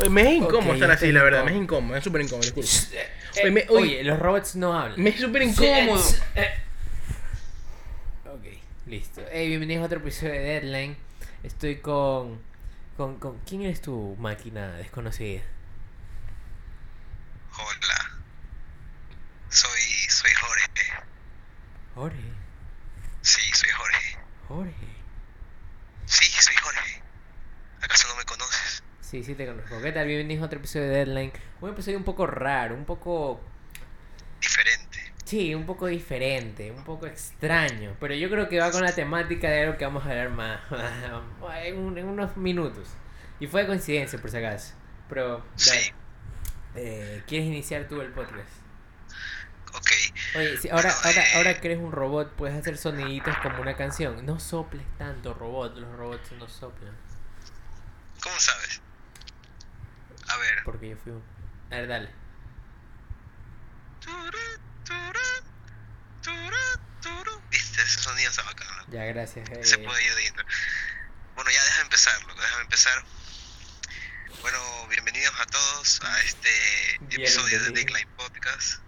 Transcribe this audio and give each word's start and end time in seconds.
Oye, 0.00 0.10
me 0.10 0.22
es 0.22 0.28
incómodo 0.42 0.74
estar 0.74 0.90
así, 0.90 1.12
la 1.12 1.22
verdad. 1.22 1.44
Me 1.44 1.52
es 1.52 1.56
incómodo, 1.56 1.96
es 1.96 2.04
súper 2.04 2.22
incómodo. 2.22 2.42
disculpa. 2.42 2.70
Eh, 2.92 3.40
Oye, 3.42 3.50
me- 3.50 3.66
oye, 3.68 3.72
oye, 3.82 4.04
los 4.04 4.18
robots 4.18 4.56
no 4.56 4.78
hablan. 4.78 5.00
Me 5.02 5.10
es 5.10 5.20
súper 5.20 5.42
incómodo. 5.42 6.02
Eh, 6.34 6.54
Ok, 8.26 8.44
listo. 8.86 9.22
Hey, 9.30 9.48
bienvenidos 9.48 9.82
a 9.82 9.86
otro 9.86 9.98
episodio 9.98 10.32
de 10.32 10.38
Deadline. 10.40 10.96
Estoy 11.42 11.76
con, 11.76 12.40
con, 12.96 13.18
con... 13.18 13.38
¿Quién 13.40 13.62
eres 13.62 13.80
tu 13.82 14.16
máquina 14.18 14.72
desconocida? 14.76 15.42
Hola. 17.56 18.10
Soy, 19.48 19.80
soy 20.08 20.30
Jorge. 20.32 21.04
Jorge. 21.94 22.32
Sí, 23.22 23.42
soy 23.52 23.70
Jorge. 23.70 24.18
Jorge. 24.48 24.88
Sí, 26.06 26.24
soy 26.40 26.56
Jorge. 26.56 27.02
¿Acaso 27.82 28.08
no 28.08 28.16
me 28.16 28.24
conoces? 28.24 28.82
Sí, 29.14 29.22
sí 29.22 29.36
te 29.36 29.46
conozco. 29.46 29.80
¿Qué 29.80 29.92
tal? 29.92 30.08
Bienvenidos 30.08 30.42
a 30.42 30.46
otro 30.46 30.58
episodio 30.58 30.88
de 30.88 30.94
Deadline. 30.96 31.32
Un 31.60 31.70
episodio 31.70 31.96
un 31.98 32.02
poco 32.02 32.26
raro, 32.26 32.74
un 32.74 32.84
poco... 32.84 33.40
Diferente. 34.40 35.12
Sí, 35.24 35.54
un 35.54 35.64
poco 35.66 35.86
diferente, 35.86 36.72
un 36.72 36.82
poco 36.82 37.06
extraño. 37.06 37.96
Pero 38.00 38.14
yo 38.16 38.28
creo 38.28 38.48
que 38.48 38.58
va 38.58 38.72
con 38.72 38.82
la 38.82 38.92
temática 38.92 39.48
de 39.48 39.62
algo 39.62 39.78
que 39.78 39.84
vamos 39.84 40.04
a 40.04 40.10
hablar 40.10 40.30
más 40.30 40.60
en, 41.62 41.78
un- 41.78 41.96
en 41.96 42.06
unos 42.06 42.36
minutos. 42.36 42.88
Y 43.38 43.46
fue 43.46 43.60
de 43.60 43.68
coincidencia, 43.68 44.20
por 44.20 44.30
si 44.32 44.38
acaso. 44.38 44.74
Pero, 45.08 45.44
dale. 45.64 45.80
Sí. 45.80 45.92
Eh, 46.74 47.22
¿quieres 47.28 47.46
iniciar 47.46 47.86
tú 47.86 48.00
el 48.00 48.10
podcast? 48.10 48.48
Ok. 49.76 49.90
Oye, 50.38 50.56
si 50.56 50.68
ahora, 50.70 50.92
ahora, 51.04 51.22
eh. 51.22 51.36
ahora 51.36 51.60
que 51.60 51.68
eres 51.68 51.78
un 51.78 51.92
robot, 51.92 52.32
puedes 52.32 52.56
hacer 52.56 52.76
soniditos 52.78 53.36
como 53.44 53.62
una 53.62 53.76
canción. 53.76 54.26
No 54.26 54.40
soples 54.40 54.82
tanto, 54.98 55.34
robot. 55.34 55.76
Los 55.76 55.96
robots 55.96 56.32
no 56.32 56.48
soplan. 56.48 56.96
¿Cómo 58.20 58.34
sabes? 58.40 58.80
Ver. 60.44 60.64
Porque 60.64 60.90
yo 60.90 60.96
fui 60.96 61.12
un... 61.12 61.24
A 61.70 61.76
ver, 61.76 61.88
dale. 61.88 62.10
Viste, 67.50 67.82
ese 67.82 67.98
sonido 68.00 68.30
está 68.30 68.42
bacano. 68.42 68.84
Ya, 68.88 69.04
gracias. 69.04 69.48
Se 69.66 69.76
eh. 69.76 69.78
puede 69.78 70.04
ir 70.04 70.14
dentro. 70.14 70.44
Bueno, 71.34 71.50
ya 71.50 71.64
déjame 71.64 71.84
empezar, 71.84 72.22
loco. 72.24 72.40
Déjame 72.40 72.62
empezar. 72.62 73.04
Bueno, 74.42 74.58
bienvenidos 74.88 75.34
a 75.40 75.46
todos 75.46 76.02
a 76.02 76.20
este 76.20 76.94
episodio 77.10 77.58
de 77.62 77.70
Bienvenido. 77.70 77.96
Deadline 77.96 78.08
Podcast. 78.16 78.80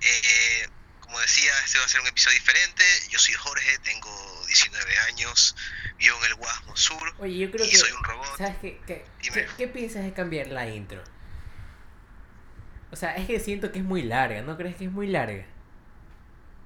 Eh, 0.00 0.68
como 1.06 1.18
decía, 1.20 1.52
este 1.64 1.78
va 1.78 1.84
a 1.84 1.88
ser 1.88 2.00
un 2.00 2.06
episodio 2.08 2.34
diferente. 2.38 2.82
Yo 3.10 3.18
soy 3.18 3.34
Jorge, 3.34 3.78
tengo 3.78 4.44
19 4.46 4.98
años, 5.08 5.56
vivo 5.98 6.16
en 6.20 6.26
el 6.26 6.34
Guasmo 6.34 6.76
Sur 6.76 7.14
Oye, 7.18 7.38
yo 7.38 7.50
creo 7.50 7.64
y 7.64 7.70
que... 7.70 7.76
soy 7.76 7.92
un 7.92 8.04
robot. 8.04 8.36
¿Sabes 8.38 8.56
qué, 8.60 8.80
qué, 8.86 9.04
Dime. 9.22 9.34
qué, 9.46 9.48
qué 9.56 9.68
piensas 9.68 10.02
de 10.04 10.12
cambiar 10.12 10.48
la 10.48 10.68
intro? 10.68 11.02
O 12.90 12.96
sea, 12.96 13.16
es 13.16 13.26
que 13.26 13.40
siento 13.40 13.72
que 13.72 13.78
es 13.80 13.84
muy 13.84 14.02
larga, 14.02 14.42
¿no 14.42 14.56
crees 14.56 14.76
que 14.76 14.84
es 14.84 14.92
muy 14.92 15.06
larga? 15.08 15.44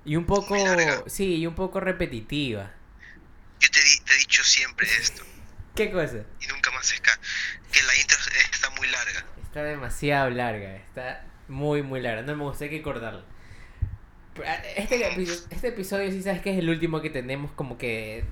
Y 0.05 0.16
un 0.16 0.27
poco... 0.27 0.56
Sí, 1.06 1.36
y 1.36 1.46
un 1.46 1.55
poco 1.55 1.80
repetitiva. 1.80 2.70
Yo 3.58 3.70
te, 3.70 3.83
di- 3.83 4.00
te 4.00 4.14
he 4.14 4.18
dicho 4.18 4.42
siempre 4.44 4.86
esto 5.00 5.22
¿Qué 5.74 5.91
cosa? 5.91 6.24
y 6.41 6.46
nunca 6.48 6.70
más 6.72 6.92
esca 6.92 7.18
que 7.72 7.83
la 7.83 7.96
intro 7.96 8.18
está 8.52 8.70
muy 8.70 8.88
larga. 8.88 9.24
Está 9.42 9.62
demasiado 9.62 10.30
larga, 10.30 10.77
está 10.77 11.24
muy 11.48 11.83
muy 11.83 12.00
larga, 12.00 12.22
no 12.22 12.36
me 12.36 12.44
gusta, 12.44 12.64
hay 12.64 12.70
que 12.70 12.83
cortarla. 12.83 13.24
Este, 14.77 15.06
episodio, 15.12 15.42
este 15.50 15.69
episodio 15.69 16.11
sí 16.11 16.23
sabes 16.23 16.41
que 16.41 16.53
es 16.53 16.59
el 16.59 16.69
último 16.70 17.00
que 17.03 17.11
tenemos 17.11 17.50
como 17.53 17.77
que 17.77 18.25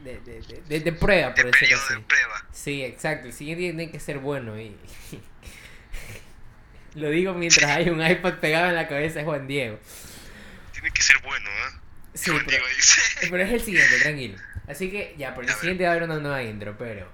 de, 0.00 0.20
de, 0.20 0.40
de, 0.42 0.62
de- 0.68 0.80
de 0.80 0.92
prueba, 0.92 1.30
De 1.30 1.42
por 1.42 1.52
decirlo 1.52 1.76
así. 1.78 1.94
de 1.94 2.00
prueba. 2.00 2.44
Sí, 2.52 2.82
exacto, 2.84 3.26
el 3.28 3.32
siguiente 3.32 3.62
tiene 3.64 3.90
que 3.90 3.98
ser 4.00 4.18
bueno 4.18 4.58
y... 4.60 4.76
Lo 6.94 7.08
digo 7.08 7.32
mientras 7.32 7.70
hay 7.70 7.88
un 7.88 8.04
iPad 8.06 8.34
pegado 8.34 8.68
en 8.68 8.74
la 8.74 8.86
cabeza 8.86 9.20
de 9.20 9.24
Juan 9.24 9.46
Diego. 9.46 9.78
Tiene 10.72 10.90
que 10.90 11.00
ser 11.02 11.16
bueno, 11.22 11.48
¿eh? 11.48 11.78
Sí, 12.14 12.30
Juan 12.30 12.42
pero, 12.44 12.58
Diego 12.58 12.66
dice. 12.76 13.00
pero 13.30 13.42
es 13.44 13.52
el 13.52 13.60
siguiente, 13.62 13.98
tranquilo. 14.00 14.38
Así 14.68 14.90
que 14.90 15.14
ya, 15.16 15.34
por 15.34 15.44
el 15.44 15.50
A 15.50 15.52
ver. 15.54 15.60
siguiente 15.60 15.84
va 15.84 15.90
a 15.90 15.92
haber 15.94 16.02
una 16.04 16.18
nueva 16.18 16.42
intro, 16.42 16.76
pero... 16.78 17.08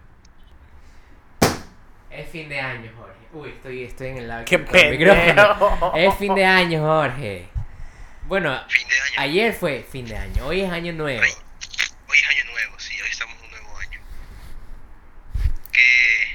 Es 2.11 2.29
fin 2.31 2.49
de 2.49 2.59
año, 2.59 2.91
Jorge. 2.97 3.15
Uy, 3.33 3.51
estoy, 3.51 3.85
estoy 3.85 4.09
en 4.09 4.17
el 4.17 4.29
lado 4.29 4.45
¡Qué 4.47 4.59
pendejo! 4.59 5.93
Es 5.95 6.15
fin 6.17 6.35
de 6.35 6.45
año, 6.45 6.81
Jorge. 6.81 7.49
Bueno, 8.29 8.63
Fin 8.69 8.87
de 8.89 8.95
año. 9.01 9.13
ayer 9.17 9.53
fue 9.55 9.85
fin 9.91 10.05
de 10.07 10.17
año, 10.17 10.47
hoy 10.47 10.61
es 10.61 10.71
año 10.71 10.93
nuevo. 10.93 11.23
Hoy 11.23 12.19
es 12.19 12.29
año 12.29 12.45
nuevo, 12.53 12.79
sí, 12.79 12.95
hoy 13.01 13.09
estamos 13.11 13.37
en 13.39 13.45
un 13.45 13.51
nuevo 13.51 13.77
año. 13.79 14.01
Que 15.73 16.29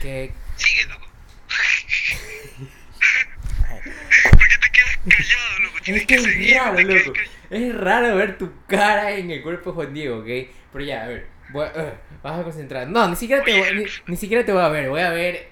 Que 0.00 0.32
sigue, 0.56 0.84
loco. 0.86 1.06
¿Por 4.38 4.48
qué 4.48 4.58
te 4.58 4.70
quedas 4.72 4.98
callado, 5.08 5.58
loco? 5.60 5.78
Tienes 5.82 6.02
es 6.02 6.06
que 6.06 6.14
que 6.16 6.20
es 6.20 6.24
seguir. 6.24 6.56
raro, 6.56 6.80
loco. 6.80 7.12
Es 7.50 7.74
raro 7.76 8.16
ver 8.16 8.38
tu 8.38 8.52
cara 8.66 9.12
en 9.12 9.30
el 9.30 9.42
cuerpo 9.42 9.70
de 9.70 9.74
Juan 9.76 9.94
Diego, 9.94 10.18
¿ok? 10.18 10.26
Pero 10.72 10.84
ya, 10.84 11.04
a 11.04 11.08
ver, 11.08 11.26
voy 11.50 11.66
uh, 11.66 11.92
vas 12.22 12.40
a 12.40 12.44
concentrar. 12.44 12.86
No, 12.88 13.08
ni 13.08 13.16
siquiera 13.16 13.42
te 13.42 13.58
voy, 13.58 13.74
ni, 13.74 13.84
ni 14.06 14.16
siquiera 14.16 14.44
te 14.44 14.52
voy 14.52 14.62
a 14.62 14.68
ver, 14.68 14.88
voy 14.90 15.00
a 15.00 15.10
ver, 15.10 15.48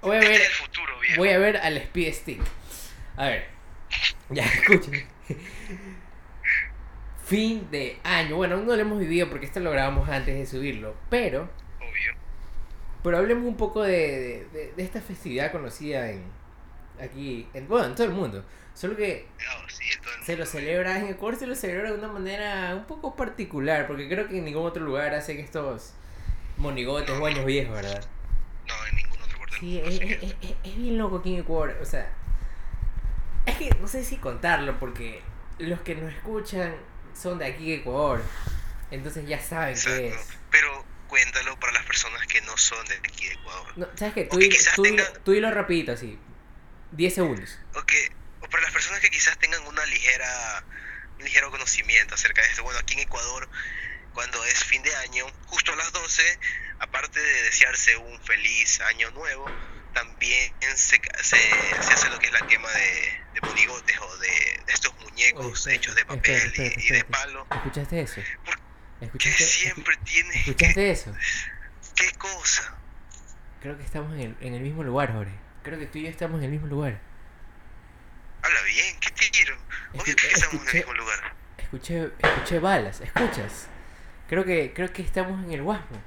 voy 0.00 0.16
a 0.16 0.20
Este 0.20 0.30
ver, 0.32 0.40
es 0.40 0.46
el 0.48 0.54
futuro, 0.54 0.98
viejo. 1.00 1.16
voy 1.18 1.28
a 1.30 1.38
ver 1.38 1.56
al 1.58 1.76
Speed 1.76 2.14
Stick. 2.14 2.40
A 3.16 3.26
ver, 3.26 3.46
ya, 4.30 4.44
escuchen. 4.44 5.06
Fin 7.24 7.70
de 7.70 7.98
año. 8.04 8.36
Bueno, 8.36 8.54
aún 8.56 8.66
no 8.66 8.74
lo 8.74 8.80
hemos 8.80 8.98
vivido 8.98 9.28
porque 9.28 9.46
esto 9.46 9.60
lo 9.60 9.70
grabamos 9.70 10.08
antes 10.08 10.34
de 10.36 10.46
subirlo, 10.46 10.94
pero 11.10 11.42
Obvio. 11.78 12.12
Pero 13.02 13.18
hablemos 13.18 13.44
un 13.44 13.56
poco 13.56 13.82
de, 13.82 14.46
de, 14.52 14.72
esta 14.82 15.00
festividad 15.00 15.52
conocida 15.52 16.10
en 16.10 16.22
aquí, 17.00 17.46
en, 17.54 17.68
bueno, 17.68 17.86
en 17.88 17.94
todo 17.94 18.06
el 18.06 18.12
mundo. 18.12 18.44
Solo 18.74 18.96
que 18.96 19.26
No, 19.38 19.68
sí, 19.68 19.84
se 20.24 20.36
lo 20.36 20.46
celebra, 20.46 20.98
en 20.98 21.06
Ecuador 21.08 21.38
se 21.38 21.46
lo 21.46 21.54
celebra 21.54 21.92
de 21.92 21.98
una 21.98 22.08
manera 22.08 22.74
un 22.74 22.84
poco 22.86 23.14
particular, 23.14 23.86
porque 23.86 24.08
creo 24.08 24.28
que 24.28 24.38
en 24.38 24.44
ningún 24.44 24.64
otro 24.66 24.84
lugar 24.84 25.14
hacen 25.14 25.38
estos 25.38 25.94
monigotes 26.56 27.10
o 27.10 27.26
años 27.26 27.44
viejos, 27.44 27.74
¿verdad? 27.74 28.04
No, 28.66 28.74
en 28.88 28.96
ningún 28.96 29.22
otro 29.22 29.34
lugar 29.38 29.50
Sí, 29.60 29.78
es- 29.84 30.00
es- 30.00 30.56
es 30.64 30.76
bien 30.76 30.98
loco 30.98 31.16
aquí 31.18 31.34
en 31.34 31.40
Ecuador, 31.40 31.76
o 31.80 31.84
sea, 31.84 32.10
es 33.48 33.56
que 33.58 33.70
no 33.80 33.88
sé 33.88 34.04
si 34.04 34.16
contarlo, 34.18 34.78
porque 34.78 35.22
los 35.58 35.80
que 35.80 35.94
nos 35.94 36.12
escuchan 36.12 36.76
son 37.20 37.38
de 37.38 37.46
aquí 37.46 37.70
de 37.70 37.76
Ecuador, 37.76 38.22
entonces 38.90 39.26
ya 39.26 39.40
saben 39.40 39.74
qué 39.74 40.08
Exacto. 40.08 40.32
es. 40.32 40.38
Pero 40.50 40.84
cuéntalo 41.08 41.58
para 41.58 41.72
las 41.72 41.84
personas 41.84 42.26
que 42.26 42.40
no 42.42 42.56
son 42.56 42.84
de 42.86 42.94
aquí 42.96 43.26
de 43.26 43.32
Ecuador. 43.34 43.72
No, 43.76 43.88
¿Sabes 43.96 44.14
qué? 44.14 44.24
Tú, 44.24 44.38
que 44.38 44.48
tú, 44.74 44.82
dilo- 44.84 44.96
tenga- 45.04 45.12
tú 45.24 45.32
dilo 45.32 45.50
rapidito, 45.50 45.92
así, 45.92 46.18
10 46.92 47.14
segundos. 47.14 47.58
O 47.74 47.82
que, 47.84 48.12
o 48.40 48.48
para 48.48 48.62
las 48.62 48.72
personas 48.72 49.00
que 49.00 49.10
quizás 49.10 49.38
tengan 49.38 49.66
una 49.66 49.84
ligera, 49.86 50.64
un 51.18 51.24
ligero 51.24 51.50
conocimiento 51.50 52.14
acerca 52.14 52.42
de 52.42 52.48
esto. 52.48 52.62
Bueno, 52.62 52.78
aquí 52.78 52.94
en 52.94 53.00
Ecuador, 53.00 53.48
cuando 54.14 54.42
es 54.44 54.64
fin 54.64 54.82
de 54.82 54.94
año, 54.96 55.26
justo 55.46 55.72
a 55.72 55.76
las 55.76 55.92
12, 55.92 56.22
aparte 56.78 57.20
de 57.20 57.42
desearse 57.44 57.96
un 57.96 58.20
feliz 58.22 58.80
año 58.82 59.10
nuevo, 59.10 59.46
también 59.98 60.52
se, 60.60 61.00
se, 61.22 61.36
se 61.36 61.92
hace 61.92 62.08
lo 62.10 62.18
que 62.18 62.26
es 62.26 62.32
la 62.32 62.46
quema 62.46 62.68
de, 62.70 63.20
de 63.34 63.40
monigotes 63.42 63.98
o 64.00 64.16
de, 64.18 64.28
de 64.66 64.72
estos 64.72 64.94
muñecos 65.00 65.44
Oye, 65.44 65.52
espérate, 65.52 65.74
hechos 65.76 65.94
de 65.96 66.04
papel 66.04 66.52
y- 66.56 66.92
de 66.92 67.04
palo. 67.04 67.46
¿Escuchaste 67.50 68.00
eso? 68.00 68.20
¿Por 68.44 68.56
Que 69.00 69.04
¿Escuchaste, 69.06 69.44
siempre 69.44 69.96
tienes 70.04 70.32
que... 70.32 70.38
¿Escuchaste 70.50 70.90
eso? 70.90 71.14
¿Qué 71.96 72.10
cosa? 72.18 72.74
Creo 73.60 73.76
que 73.76 73.82
estamos 73.84 74.12
en 74.14 74.20
el, 74.20 74.36
en 74.40 74.54
el 74.54 74.60
mismo 74.60 74.84
lugar, 74.84 75.12
Jorge. 75.12 75.32
Creo 75.64 75.78
que 75.78 75.86
tú 75.86 75.98
y 75.98 76.04
yo 76.04 76.08
estamos 76.10 76.38
en 76.38 76.44
el 76.44 76.50
mismo 76.50 76.68
lugar. 76.68 77.00
Habla 78.42 78.62
bien, 78.62 78.98
¿qué 79.00 79.10
tiro? 79.10 79.56
Obvio 79.94 80.14
que 80.14 80.26
estamos 80.28 80.62
en 80.62 80.68
el 80.68 80.74
mismo 80.74 80.92
lugar. 80.94 81.34
Escuché, 81.58 82.10
escuché 82.20 82.58
balas, 82.60 83.00
¿escuchas? 83.00 83.66
Creo 84.28 84.44
que, 84.44 84.72
creo 84.74 84.92
que 84.92 85.02
estamos 85.02 85.44
en 85.44 85.52
el 85.52 85.62
Guasmo. 85.62 86.00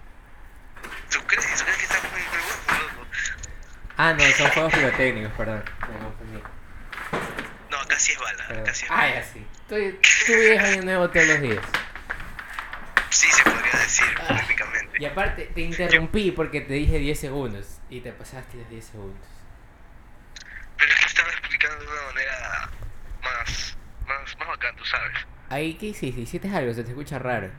¿Tú 1.12 1.20
crees? 1.28 1.46
¿Tú 1.58 1.64
crees 1.66 1.78
que 1.78 1.84
estamos 1.84 2.06
en 2.06 2.20
el 2.20 2.24
mismo 2.24 2.74
loco? 2.96 3.08
Ah, 4.04 4.14
no, 4.14 4.24
son 4.24 4.50
juegos 4.50 4.74
pirotécnicos, 4.74 5.32
perdón. 5.34 5.64
Me 5.82 6.00
confundí. 6.00 6.42
No, 7.70 7.78
acá 7.78 8.00
sí 8.00 8.14
es 8.14 8.20
bala, 8.20 8.48
perdón. 8.48 8.64
acá 8.64 8.74
sí 8.74 8.86
es 8.86 8.92
Ah, 8.92 8.96
bala. 8.96 9.14
ya 9.14 9.24
sí. 9.24 9.46
Tú, 9.70 9.76
tú 10.26 10.34
vives 10.34 10.60
año 10.64 10.82
nuevo 10.82 11.10
todos 11.12 11.28
los 11.28 11.42
días. 11.42 11.66
Sí, 13.12 13.28
se 13.32 13.44
podría 13.44 13.72
decir, 13.74 14.06
Ah. 14.20 14.26
prácticamente. 14.28 14.98
Y 15.00 15.06
aparte, 15.06 15.52
te 15.54 15.62
interrumpí 15.62 16.32
porque 16.32 16.62
te 16.62 16.74
dije 16.74 16.98
10 16.98 17.20
segundos. 17.20 17.78
Y 17.92 18.02
te 18.02 18.12
pasaste 18.12 18.58
los 18.58 18.70
10 18.72 18.86
segundos. 18.86 19.28
Pero 20.78 20.92
es 20.94 21.00
que 21.00 21.06
estaba 21.06 21.30
explicando 21.30 21.86
de 21.86 21.92
una 21.92 22.02
manera 22.08 22.70
más, 23.22 23.78
más, 24.08 24.38
más 24.40 24.48
bacán, 24.48 24.76
tú 24.78 24.86
sabes. 24.86 25.16
Ahí, 25.50 25.76
¿qué 25.76 25.88
hiciste? 25.88 26.22
¿Hiciste 26.22 26.50
algo? 26.50 26.74
Se 26.74 26.84
te 26.84 26.90
escucha 26.90 27.20
raro. 27.20 27.52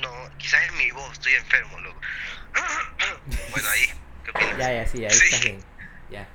No, 0.00 0.10
quizás 0.38 0.62
es 0.66 0.72
mi 0.74 0.90
voz, 0.92 1.12
estoy 1.14 1.34
enfermo, 1.34 1.80
loco. 1.80 2.00
bueno, 3.50 3.68
ahí, 3.70 3.92
¿qué 4.24 4.30
opinas? 4.30 4.58
Ya, 4.58 4.72
ya, 4.72 4.86
sí, 4.86 5.04
ahí 5.04 5.10
Sí. 5.10 5.24
estás 5.24 5.40
bien. 5.44 5.58
Ya. 6.10 6.28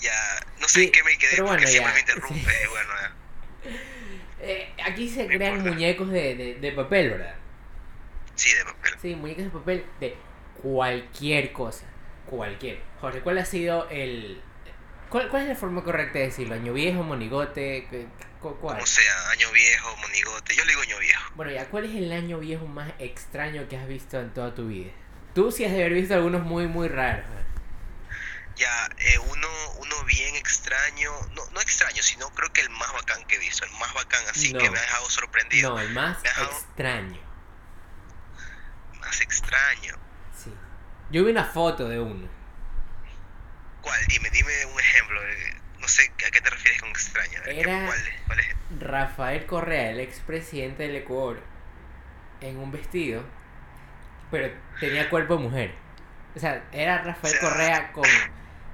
Ya, 0.00 0.12
no 0.60 0.68
sé 0.68 0.80
Sí, 0.80 0.86
en 0.86 0.92
qué 0.92 1.02
me 1.04 1.16
quedé 1.18 1.30
pero 1.32 1.46
porque 1.46 1.62
bueno, 1.64 1.70
siempre 1.70 1.90
ya, 1.90 1.94
me 1.94 2.00
interrumpe, 2.12 2.50
sí. 2.50 2.66
bueno, 2.70 2.90
ya. 3.00 3.12
Eh, 4.40 4.74
aquí 4.84 5.08
se 5.08 5.26
crean 5.28 5.54
importa. 5.58 5.70
muñecos 5.74 6.10
de, 6.10 6.34
de, 6.34 6.54
de 6.56 6.72
papel, 6.72 7.10
¿verdad? 7.10 7.34
Sí, 8.34 8.52
de 8.54 8.64
papel. 8.64 8.92
Sí, 9.00 9.14
muñecos 9.14 9.44
de 9.44 9.50
papel 9.50 9.86
de 10.00 10.16
cualquier 10.60 11.52
cosa. 11.52 11.86
Cualquier. 12.26 12.80
Jorge, 13.00 13.20
¿cuál 13.20 13.38
ha 13.38 13.44
sido 13.44 13.88
el. 13.90 14.40
¿Cuál, 15.10 15.28
cuál 15.28 15.42
es 15.42 15.48
la 15.50 15.54
forma 15.54 15.84
correcta 15.84 16.18
de 16.18 16.26
decirlo? 16.26 16.54
¿Año 16.54 16.72
viejo, 16.72 17.02
monigote? 17.02 17.86
¿Qué- 17.90 18.06
cu- 18.40 18.56
¿Cuál? 18.58 18.76
Como 18.76 18.86
sea, 18.86 19.30
año 19.30 19.52
viejo, 19.52 19.94
monigote. 19.98 20.54
Yo 20.56 20.64
le 20.64 20.70
digo 20.70 20.82
año 20.82 20.98
viejo. 20.98 21.32
Bueno, 21.36 21.52
ya, 21.52 21.66
¿cuál 21.66 21.84
es 21.84 21.94
el 21.94 22.10
año 22.10 22.38
viejo 22.38 22.66
más 22.66 22.90
extraño 22.98 23.68
que 23.68 23.76
has 23.76 23.86
visto 23.86 24.18
en 24.18 24.32
toda 24.32 24.54
tu 24.54 24.66
vida? 24.68 24.90
Tú 25.34 25.50
sí 25.50 25.64
has 25.64 25.72
de 25.72 25.78
haber 25.80 25.94
visto 25.94 26.14
algunos 26.14 26.42
muy, 26.42 26.66
muy 26.66 26.88
raros. 26.88 27.24
Ya, 28.56 28.86
eh, 28.98 29.18
uno, 29.18 29.48
uno 29.78 30.04
bien 30.04 30.34
extraño, 30.36 31.10
no, 31.34 31.42
no 31.52 31.60
extraño, 31.60 32.02
sino 32.02 32.28
creo 32.30 32.52
que 32.52 32.60
el 32.60 32.68
más 32.70 32.92
bacán 32.92 33.24
que 33.24 33.36
he 33.36 33.38
visto, 33.38 33.64
el 33.64 33.70
más 33.72 33.92
bacán 33.94 34.20
así 34.30 34.52
No. 34.52 34.58
que 34.60 34.70
me 34.70 34.78
ha 34.78 34.82
dejado 34.82 35.08
sorprendido, 35.08 35.70
No, 35.70 35.80
el 35.80 35.90
más 35.92 36.22
dejado- 36.22 36.50
extraño. 36.50 37.20
más 39.00 39.20
extraño. 39.20 39.94
Sí. 40.36 40.52
Yo 41.10 41.24
vi 41.24 41.30
una 41.30 41.44
foto 41.46 41.88
de 41.88 41.98
uno. 41.98 42.28
¿Cuál? 43.80 44.04
Dime, 44.06 44.28
dime 44.30 44.66
un 44.66 44.78
ejemplo. 44.78 45.20
No 45.80 45.88
sé 45.88 46.12
a 46.26 46.30
qué 46.30 46.40
te 46.40 46.50
refieres 46.50 46.80
con 46.80 46.90
extraño. 46.90 47.40
a 47.40 47.42
ver, 47.46 47.54
¿qué- 47.54 47.60
Era- 47.62 47.86
¿Cuál, 47.86 47.98
es? 47.98 48.14
¿Cuál 48.26 48.40
es? 48.40 48.46
Rafael 48.80 49.46
Correa, 49.46 49.90
el 49.90 50.00
expresidente 50.00 50.84
del 50.84 50.96
Ecuador, 50.96 51.42
en 52.40 52.58
un 52.58 52.70
vestido, 52.70 53.24
pero 54.32 54.52
tenía 54.80 55.08
cuerpo 55.08 55.36
de 55.36 55.42
mujer. 55.44 55.74
O 56.34 56.40
sea, 56.40 56.64
era 56.72 57.02
Rafael 57.02 57.38
Correa 57.38 57.92
con, 57.92 58.08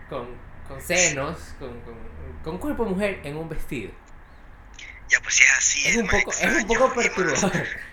con, 0.09 0.29
con 0.67 0.81
senos, 0.81 1.37
con, 1.59 1.79
con, 1.83 1.95
con 2.43 2.59
cuerpo 2.59 2.85
de 2.85 2.91
mujer 2.91 3.21
en 3.25 3.37
un 3.37 3.49
vestido. 3.49 3.93
Ya, 5.11 5.21
pues 5.21 5.35
si 5.35 5.43
es 5.43 5.51
así, 5.59 5.81
Es 5.87 5.89
es, 5.89 5.97
un 5.99 6.07
más 6.07 6.15
poco, 6.15 6.31
es 6.31 6.39
un 6.43 6.45
extraño, 6.51 6.69
poco 6.69 6.85
y 6.93 6.97
más- 6.97 7.07
perturbador. 7.09 7.67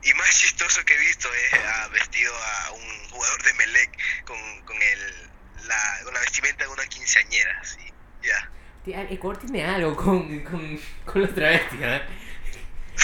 Y 0.00 0.14
más 0.14 0.30
chistoso 0.38 0.84
que 0.84 0.94
he 0.94 0.98
visto 1.00 1.28
es 1.34 1.60
ah, 1.60 1.88
vestido 1.92 2.32
a 2.32 2.70
un 2.72 3.10
jugador 3.10 3.42
de 3.42 3.52
Melec 3.54 3.90
con, 4.24 4.38
con, 4.64 4.76
el, 4.80 5.66
la, 5.66 6.04
con 6.04 6.14
la 6.14 6.20
vestimenta 6.20 6.64
de 6.64 6.70
una 6.70 6.86
quinceañera, 6.86 7.64
sí. 7.64 7.80
Ya. 8.22 8.48
Tía, 8.84 9.00
El 9.02 9.12
Ecuador 9.14 9.38
tiene 9.38 9.64
algo 9.64 9.96
con, 9.96 10.38
con, 10.44 10.78
con 11.04 11.22
los 11.22 11.34
travestis, 11.34 11.80
¿eh? 11.82 12.02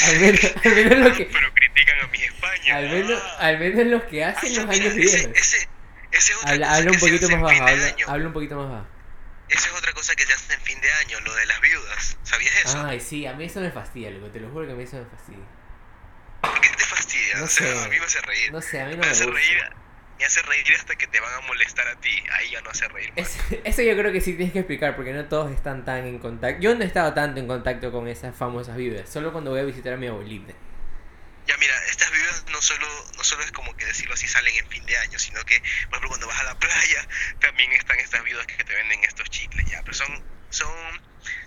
Al 0.01 0.21
menos, 0.21 0.41
al 0.65 0.75
menos 0.75 0.99
lo 0.99 1.13
que, 1.15 1.27
Pero 1.33 1.55
critican 1.55 2.01
a 2.01 2.07
mi 2.09 2.23
España. 2.23 2.77
al 2.77 2.91
menos, 2.91 3.23
al 3.39 3.59
menos 3.59 3.87
los 3.87 4.05
que 4.05 4.25
hacen 4.25 4.55
los 4.55 4.67
mira, 4.67 4.87
años 4.89 4.95
ese, 4.97 4.97
viejos. 4.97 5.31
ese, 5.35 5.69
ese 6.13 6.33
es 6.33 6.39
otra 6.39 6.51
Habla, 6.53 6.67
cosa 6.67 6.77
habla 6.77 6.93
un 6.93 6.99
poquito 6.99 7.29
más 7.29 7.41
bajo, 7.41 7.63
habla, 7.67 7.97
habla 8.07 8.27
un 8.29 8.33
poquito 8.33 8.57
más 8.57 8.71
bajo. 8.71 8.87
Esa 9.49 9.69
es 9.69 9.75
otra 9.75 9.93
cosa 9.93 10.15
que 10.17 10.27
se 10.27 10.33
hace 10.35 10.55
en 10.55 10.61
fin 10.63 10.81
de 10.81 10.93
año, 10.93 11.21
lo 11.21 11.35
de 11.35 11.47
las 11.47 11.61
viudas. 11.61 12.19
¿Sabías 12.23 12.55
eso? 12.65 12.83
Ay, 12.87 13.01
sí, 13.01 13.27
a 13.27 13.35
mí 13.35 13.45
eso 13.45 13.61
me 13.61 13.71
fastidia, 13.71 14.11
loco, 14.11 14.31
te 14.31 14.41
lo 14.41 14.51
juro 14.51 14.67
que 14.67 14.73
a 14.73 14.77
mí 14.77 14.85
eso 14.85 14.97
me 14.99 15.07
fastidia. 15.07 15.45
¿Por 16.41 16.61
qué 16.61 16.69
te 16.71 16.85
fastidia? 16.85 17.37
No 17.39 17.45
o 17.45 17.49
sea, 17.49 17.67
sé. 17.67 17.85
a 17.85 17.89
mí 17.89 17.99
me 17.99 18.05
hace 18.07 18.21
reír. 18.23 18.53
No 18.53 18.61
sé, 18.63 18.81
a 18.81 18.87
mí 18.87 18.97
no 18.97 19.05
me 19.05 19.07
me 19.07 19.11
hace 19.11 19.25
gusta. 19.25 19.41
reír. 19.41 19.59
Me 20.19 20.25
hace 20.25 20.43
reír 20.43 20.65
hasta 20.79 20.95
que 20.97 21.07
te 21.07 21.19
van 21.21 21.33
a 21.35 21.41
molestar 21.47 21.87
a 21.89 21.97
ti. 22.01 22.11
Ahí 22.33 22.51
ya 22.51 22.61
no 22.61 22.71
hace 22.71 22.87
reír 22.89 23.13
más. 23.17 23.19
Es- 23.51 23.59
eso 23.65 23.83
yo 23.83 23.97
creo 23.97 24.13
que 24.13 24.21
sí 24.21 24.35
tienes 24.35 24.53
que 24.53 24.61
explicar 24.61 24.95
porque 24.97 25.13
no 25.13 25.25
todos 25.27 25.51
están 25.53 25.85
tan 25.85 26.07
en 26.07 26.19
contacto. 26.19 26.61
Yo 26.63 26.75
no 26.75 26.83
he 26.83 26.87
estado 26.87 27.13
tanto 27.15 27.41
en 27.41 27.47
contacto 27.47 27.91
con 27.93 28.07
esas 28.09 28.35
famosas 28.37 28.77
viudas, 28.77 29.09
solo 29.09 29.33
cuando 29.33 29.51
voy 29.51 29.61
a 29.61 29.65
visitar 29.65 29.93
a 29.93 29.97
mi 29.97 30.07
abuelita. 30.07 30.53
Ya 31.47 31.57
mira, 31.59 31.75
estas 31.91 32.11
viudas 32.11 32.45
no 32.51 32.63
solo, 32.63 32.87
no 33.19 33.23
solo 33.25 33.43
es 33.45 33.53
como 33.53 33.77
que 33.77 33.85
decirlo 33.85 34.15
así 34.15 34.27
salen 34.27 34.55
en 34.57 34.67
fin 34.71 34.87
de 34.87 34.97
año, 34.97 35.19
sino 35.19 35.43
que, 35.45 35.59
por 35.61 35.99
ejemplo, 35.99 36.09
cuando 36.09 36.27
vas 36.29 36.41
a 36.41 36.45
la 36.45 36.55
playa, 36.59 37.07
también 37.41 37.71
están 37.73 37.99
estas 37.99 38.25
viudas 38.25 38.47
que 38.47 38.65
te 38.65 38.75
venden 38.75 39.05
estos 39.05 39.29
chicles, 39.29 39.67
ya. 39.71 39.83
Pero 39.83 39.93
son, 39.95 40.23
son, 40.49 40.71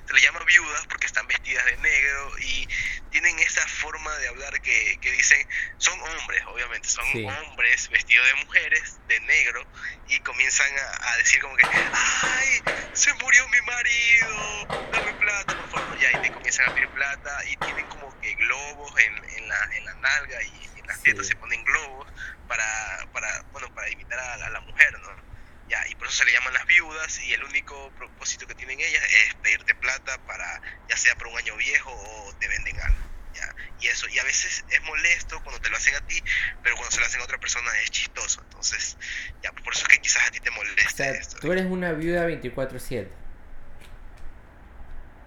se 0.08 0.14
les 0.14 0.24
llama 0.24 0.40
viudas 0.46 0.86
porque 0.88 1.06
están 1.08 1.28
vestidas 1.28 1.66
de 1.66 1.78
negro 1.78 2.40
y 2.40 2.68
tienen 3.12 3.38
esa 3.40 3.66
forma 3.68 4.16
de 4.18 4.28
hablar 4.30 4.62
que, 4.62 4.98
que 5.02 5.12
dicen, 5.12 5.48
son 5.78 6.00
hombres, 6.00 6.44
obviamente, 6.48 6.88
son 6.90 7.06
Sí. 7.12 7.26
hombres 7.26 7.90
vestidos 7.90 8.26
de 8.28 8.34
mujeres, 8.46 9.00
de 9.08 9.20
negro, 9.22 9.66
y 10.08 10.20
comienzan 10.20 10.68
a, 10.78 11.12
a 11.12 11.18
decir 11.18 11.42
como 11.42 11.56
que, 11.56 11.66
¡ay! 11.66 12.62
Se 12.94 13.14
murió 13.16 13.48
mi 13.50 13.62
marido, 13.62 14.68
dame 14.92 15.14
plata, 15.14 15.58
por 15.58 15.70
favor, 15.70 16.00
ya, 16.00 16.12
y 16.12 16.22
te 16.22 16.32
comienzan 16.34 16.70
a 16.70 16.74
pedir 16.74 16.90
plata, 16.90 17.46
y 17.46 17.56
tienen 17.58 17.86
como 17.88 18.20
que 18.22 18.34
globos 18.36 19.00
en, 19.00 19.16
en, 19.38 19.48
la, 19.48 19.70
en 19.76 19.86
la 19.86 19.94
nalga 19.96 20.44
y 20.44 20.70
en 20.80 20.88
las 20.88 20.98
Sí. 20.98 21.04
tetas 21.04 21.28
se 21.28 21.36
ponen 21.36 21.64
globos 21.64 22.08
para, 22.48 23.08
para, 23.14 23.42
bueno, 23.52 23.74
para 23.74 23.90
imitar 23.90 24.20
a, 24.20 24.34
a 24.46 24.50
la 24.50 24.60
mujer, 24.62 25.00
¿no? 25.00 25.37
Ya, 25.70 25.86
y 25.90 25.96
por 25.96 26.08
eso 26.08 26.18
se 26.18 26.26
le 26.26 26.32
llaman 26.32 26.54
las 26.54 26.66
viudas, 26.66 27.20
y 27.20 27.34
el 27.34 27.44
único 27.44 27.92
propósito 27.98 28.48
que 28.48 28.56
tienen 28.56 28.80
ellas 28.80 29.04
es 29.04 29.36
pedirte 29.36 29.76
plata 29.76 30.18
para, 30.26 30.62
ya 30.90 30.96
sea 30.96 31.16
por 31.16 31.28
un 31.28 31.38
año 31.38 31.56
viejo 31.58 31.92
o 31.92 32.34
te 32.40 32.48
venden 32.48 32.80
algo. 32.80 32.98
Ya, 33.34 33.54
y 33.82 33.88
eso, 33.88 34.08
y 34.08 34.18
a 34.18 34.24
veces 34.24 34.64
es 34.70 34.82
molesto 34.84 35.40
cuando 35.44 35.62
te 35.62 35.70
lo 35.70 35.78
hacen 35.78 35.94
a 35.96 36.02
ti, 36.08 36.24
pero 36.64 36.76
cuando 36.76 36.92
se 36.92 37.00
lo 37.00 37.06
hacen 37.06 37.22
a 37.22 37.24
otra 37.26 37.38
persona 37.38 37.70
es 37.84 37.92
chistoso. 37.92 38.42
Entonces, 38.42 38.98
ya, 39.44 39.52
por 39.52 39.74
eso 39.74 39.84
es 39.84 39.90
que 39.90 40.00
quizás 40.00 40.26
a 40.28 40.32
ti 40.32 40.40
te 40.40 40.50
moleste 40.52 40.86
O 40.88 40.90
sea, 40.90 41.12
esto. 41.12 41.38
tú 41.40 41.52
eres 41.52 41.66
una 41.66 41.92
viuda 41.92 42.26
24/7. 42.28 43.10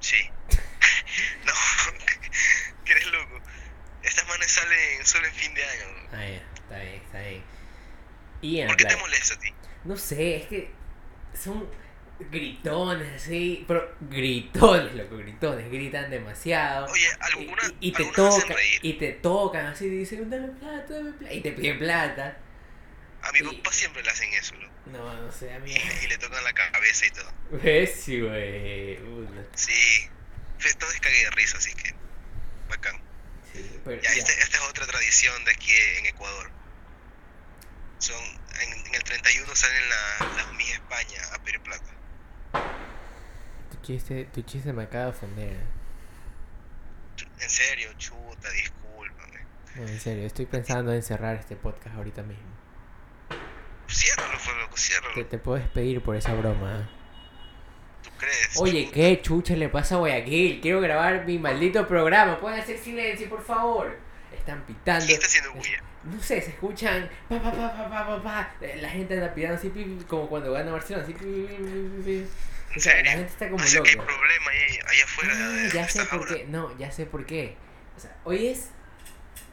Sí. 0.00 0.30
no, 1.44 1.52
que 2.84 2.92
eres 2.92 3.06
loco. 3.08 3.40
Estas 4.02 4.26
manes 4.26 4.50
salen 4.50 5.06
solo 5.06 5.26
en 5.26 5.34
fin 5.34 5.54
de 5.54 5.64
año. 5.64 5.84
Ah, 6.12 6.26
ya, 6.26 6.60
está 6.62 6.78
bien, 6.78 7.02
está 7.02 7.18
bien. 7.20 8.66
¿Por 8.66 8.76
qué 8.76 8.84
te 8.86 8.96
molesta 8.96 9.34
a 9.34 9.38
ti? 9.38 9.54
No 9.84 9.96
sé, 9.96 10.36
es 10.36 10.46
que 10.46 10.70
son 11.34 11.68
gritones 12.30 13.14
así, 13.22 13.64
pero 13.66 13.96
gritones, 14.00 14.94
loco, 14.94 15.16
gritones, 15.16 15.70
gritan 15.70 16.10
demasiado. 16.10 16.86
Oye, 16.86 17.06
Y, 17.06 17.24
algunas 17.42 17.72
y- 17.80 17.88
y 17.88 17.92
te 17.92 18.04
tocan, 18.04 18.56
y 18.82 18.92
te 18.94 19.12
tocan 19.12 19.66
así, 19.66 19.88
dicen, 19.88 20.28
dame 20.28 20.48
plata, 20.48 20.92
dame 20.94 21.12
plata, 21.12 21.32
y 21.34 21.40
te 21.40 21.52
piden 21.52 21.78
plata. 21.78 22.36
A 23.22 23.32
mi 23.32 23.38
y- 23.38 23.42
papá 23.56 23.72
siempre 23.72 24.02
le 24.02 24.10
hacen 24.10 24.32
eso, 24.34 24.54
loco. 24.56 24.72
No, 24.86 25.14
no 25.14 25.32
sé, 25.32 25.52
a 25.52 25.58
mí. 25.60 25.70
Y, 25.70 25.74
le- 25.78 26.04
y 26.04 26.06
le 26.08 26.18
tocan 26.18 26.42
la 26.44 26.52
cabeza 26.52 27.06
y 27.06 27.10
todo. 27.10 27.32
¿Ves? 27.62 27.94
Sí, 28.02 28.20
güey. 28.20 28.98
Sí. 29.54 30.08
Todo 30.78 30.90
es 30.90 31.00
cague 31.00 31.24
de 31.24 31.30
risa, 31.30 31.56
así 31.58 31.72
que. 31.74 31.94
Bacán. 32.68 33.00
Sí, 33.52 33.80
pero 33.84 34.00
Ya, 34.00 34.10
ya. 34.12 34.18
Esta, 34.18 34.32
esta 34.32 34.56
es 34.58 34.62
otra 34.68 34.86
tradición 34.86 35.42
de 35.44 35.52
aquí 35.52 35.72
en 35.98 36.06
Ecuador. 36.06 36.50
Son, 38.00 38.16
en, 38.60 38.86
en 38.86 38.94
el 38.94 39.02
31 39.04 39.54
salen 39.54 39.82
la, 39.88 40.26
las 40.36 40.52
Miss 40.54 40.72
España 40.72 41.20
a 41.34 41.38
pedir 41.42 41.60
plata. 41.60 41.90
Tu 43.70 43.76
chiste, 43.82 44.24
tu 44.32 44.42
chiste 44.42 44.72
me 44.72 44.82
acaba 44.84 45.04
de 45.04 45.10
ofender. 45.10 45.56
En 47.40 47.50
serio, 47.50 47.90
chuta, 47.98 48.50
discúlpame. 48.50 49.40
No, 49.76 49.82
en 49.86 50.00
serio, 50.00 50.26
estoy 50.26 50.46
pensando 50.46 50.92
en 50.92 51.02
cerrar 51.02 51.36
este 51.36 51.56
podcast 51.56 51.94
ahorita 51.96 52.22
mismo. 52.22 52.48
Ciérralo, 53.88 54.38
fue 54.38 54.54
loco, 54.56 54.74
Te, 54.74 54.80
ciérralo. 54.80 55.26
te 55.26 55.38
puedo 55.38 55.58
despedir 55.58 56.02
por 56.02 56.16
esa 56.16 56.32
broma. 56.34 56.80
¿eh? 56.80 56.86
¿Tú 58.02 58.10
crees? 58.16 58.56
Oye, 58.56 58.84
chuta? 58.84 58.94
¿qué 58.94 59.20
chucha 59.22 59.56
le 59.56 59.68
pasa 59.68 59.96
a 59.96 59.98
Guayaquil? 59.98 60.60
Quiero 60.60 60.80
grabar 60.80 61.26
mi 61.26 61.38
maldito 61.38 61.86
programa. 61.86 62.40
¿Pueden 62.40 62.60
hacer 62.60 62.78
silencio, 62.78 63.28
por 63.28 63.44
favor? 63.44 63.98
Están 64.32 64.62
pitando. 64.64 65.04
¿Quién 65.04 65.16
está 65.16 65.26
haciendo 65.26 65.52
bulla? 65.52 65.82
No 66.04 66.22
sé, 66.22 66.40
se 66.40 66.50
escuchan 66.50 67.10
pa 67.28 67.42
pa 67.42 67.50
pa 67.52 67.74
pa 67.76 67.90
pa 67.90 68.06
pa 68.06 68.22
pa. 68.22 68.54
La 68.76 68.88
gente 68.88 69.14
anda 69.14 69.34
pitando 69.34 69.56
así 69.56 69.70
como 70.08 70.28
cuando 70.28 70.52
gana 70.52 70.70
Barcelona, 70.72 71.04
así. 71.04 71.14
O 71.14 72.72
¿En 72.74 72.80
sea, 72.80 73.02
la 73.02 73.10
gente 73.10 73.26
está 73.32 73.50
como 73.50 73.62
O 73.62 73.66
sea 73.66 73.78
loca. 73.80 73.90
hay 73.90 73.96
problema 73.96 74.50
ahí, 74.50 74.78
ahí 74.88 75.00
afuera 75.02 75.34
Ah, 75.36 75.48
de 75.48 75.70
ya 75.70 75.88
sé 75.88 76.04
por 76.06 76.26
qué. 76.28 76.46
No, 76.48 76.78
ya 76.78 76.90
sé 76.92 77.06
por 77.06 77.26
qué. 77.26 77.56
O 77.96 78.00
sea, 78.00 78.16
hoy 78.24 78.46
es 78.48 78.70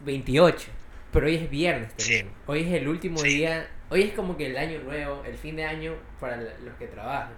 28, 0.01 0.69
pero 1.12 1.25
hoy 1.25 1.36
es 1.36 1.50
viernes 1.50 1.96
también. 1.98 2.31
Hoy 2.46 2.62
es 2.67 2.74
el 2.81 2.88
último 2.88 3.17
Sí. 3.17 3.29
día. 3.29 3.67
Hoy 3.89 4.03
es 4.03 4.13
como 4.13 4.38
que 4.38 4.46
el 4.48 4.57
año 4.57 4.79
nuevo, 4.84 5.24
el 5.25 5.38
fin 5.38 5.55
de 5.55 5.65
año 5.65 5.96
para 6.19 6.38
los 6.38 6.75
que 6.77 6.88
trabajan. 6.88 7.34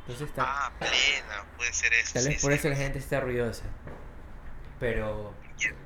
Entonces 0.00 0.28
está, 0.28 0.44
Ah, 0.46 0.72
plena, 0.78 1.44
puede 1.58 1.72
ser 1.74 1.92
eso. 1.92 2.14
tal 2.14 2.22
sí, 2.22 2.28
vez 2.30 2.40
por 2.42 2.52
eso 2.52 2.68
la 2.70 2.76
gente 2.76 2.98
está 2.98 3.20
ruidosa. 3.20 3.64
Pero. 4.80 5.34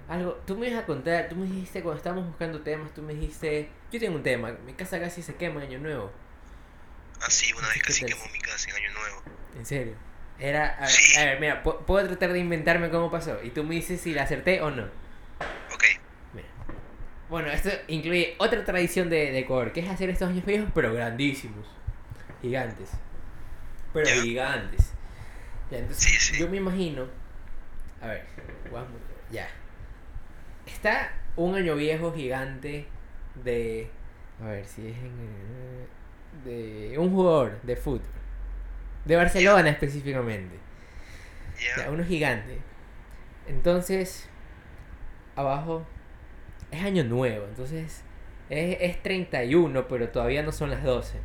Algo, 0.09 0.33
tú 0.47 0.57
me 0.57 0.69
ibas 0.69 0.83
a 0.83 0.87
contar, 0.87 1.29
tú 1.29 1.37
me 1.37 1.47
dijiste 1.47 1.83
cuando 1.83 1.99
estábamos 1.99 2.26
buscando 2.26 2.61
temas, 2.61 2.93
tú 2.95 3.02
me 3.02 3.14
dijiste, 3.14 3.69
yo 3.91 3.99
tengo 4.00 4.17
un 4.17 4.23
tema, 4.23 4.52
mi 4.67 4.73
casa 4.75 5.00
casi 5.00 5.23
se 5.23 5.35
quema 5.37 5.62
en 5.62 5.69
año 5.71 5.79
nuevo. 5.79 6.12
Ah, 7.21 7.31
sí, 7.31 7.52
una 7.52 7.69
vez 7.69 7.76
¿Qué 7.79 7.81
casi 7.83 8.05
quemó 8.05 8.25
mi 8.33 8.38
casa 8.41 8.69
en 8.71 8.76
Año 8.76 8.93
Nuevo. 8.99 9.23
En 9.57 9.64
serio. 9.64 9.95
Era, 10.41 10.71
a 10.76 10.81
ver, 10.81 10.91
Sí. 10.91 11.17
a 11.19 11.25
ver, 11.25 11.41
mira, 11.41 11.62
pu- 11.62 11.79
puedo 11.85 12.05
tratar 12.09 12.33
de 12.33 12.41
inventarme 12.41 12.91
cómo 12.91 13.11
pasó 13.12 13.38
y 13.45 13.50
tú 13.50 13.62
me 13.62 13.76
dices 13.76 14.00
si 14.00 14.12
la 14.12 14.25
acerté 14.25 14.61
o 14.61 14.71
no. 14.73 14.83
Ok, 15.73 15.85
Mira. 16.35 16.49
Bueno, 17.31 17.49
esto 17.50 17.71
incluye 17.87 18.35
otra 18.38 18.64
tradición 18.64 19.09
de, 19.09 19.31
de 19.31 19.38
Ecuador, 19.38 19.73
que 19.73 19.81
es 19.81 19.88
hacer 19.88 20.11
estos 20.11 20.31
años 20.31 20.45
viejos, 20.45 20.69
pero 20.75 20.93
grandísimos. 20.93 21.64
Gigantes. 22.41 22.91
Pero 23.93 24.09
gigantes. 24.23 24.93
Ya, 25.71 25.79
entonces, 25.79 26.02
Sí, 26.12 26.19
sí. 26.19 26.41
yo 26.41 26.49
me 26.49 26.57
imagino. 26.57 27.07
A 28.00 28.09
ver, 28.09 28.26
vamos, 28.73 28.91
ya. 29.31 29.49
Está 30.66 31.12
un 31.37 31.54
año 31.54 31.76
viejo 31.76 32.12
gigante 32.12 32.87
de. 33.35 33.90
A 34.40 34.47
ver 34.49 34.66
si 34.66 34.88
es 34.88 34.97
en. 34.97 35.87
De 36.45 36.99
un 36.99 37.11
jugador 37.12 37.61
de 37.62 37.76
fútbol. 37.76 38.09
De 39.04 39.16
Barcelona 39.16 39.69
específicamente. 39.71 40.57
Ya, 41.76 41.90
uno 41.90 42.04
gigante. 42.04 42.59
Entonces, 43.47 44.28
abajo 45.37 45.87
es 46.71 46.83
año 46.83 47.04
nuevo. 47.04 47.47
Entonces, 47.47 48.04
Es, 48.50 48.76
es 48.81 49.02
31, 49.02 49.88
pero 49.88 50.09
todavía 50.11 50.42
no 50.42 50.52
son 50.52 50.71
las 50.71 50.83
12. 50.85 51.19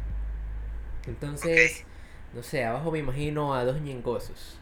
Entonces, 1.08 1.86
no 2.34 2.44
sé, 2.44 2.66
abajo 2.66 2.92
me 2.92 3.00
imagino 3.00 3.56
a 3.56 3.64
dos 3.66 3.82
ñengosos. 3.82 4.60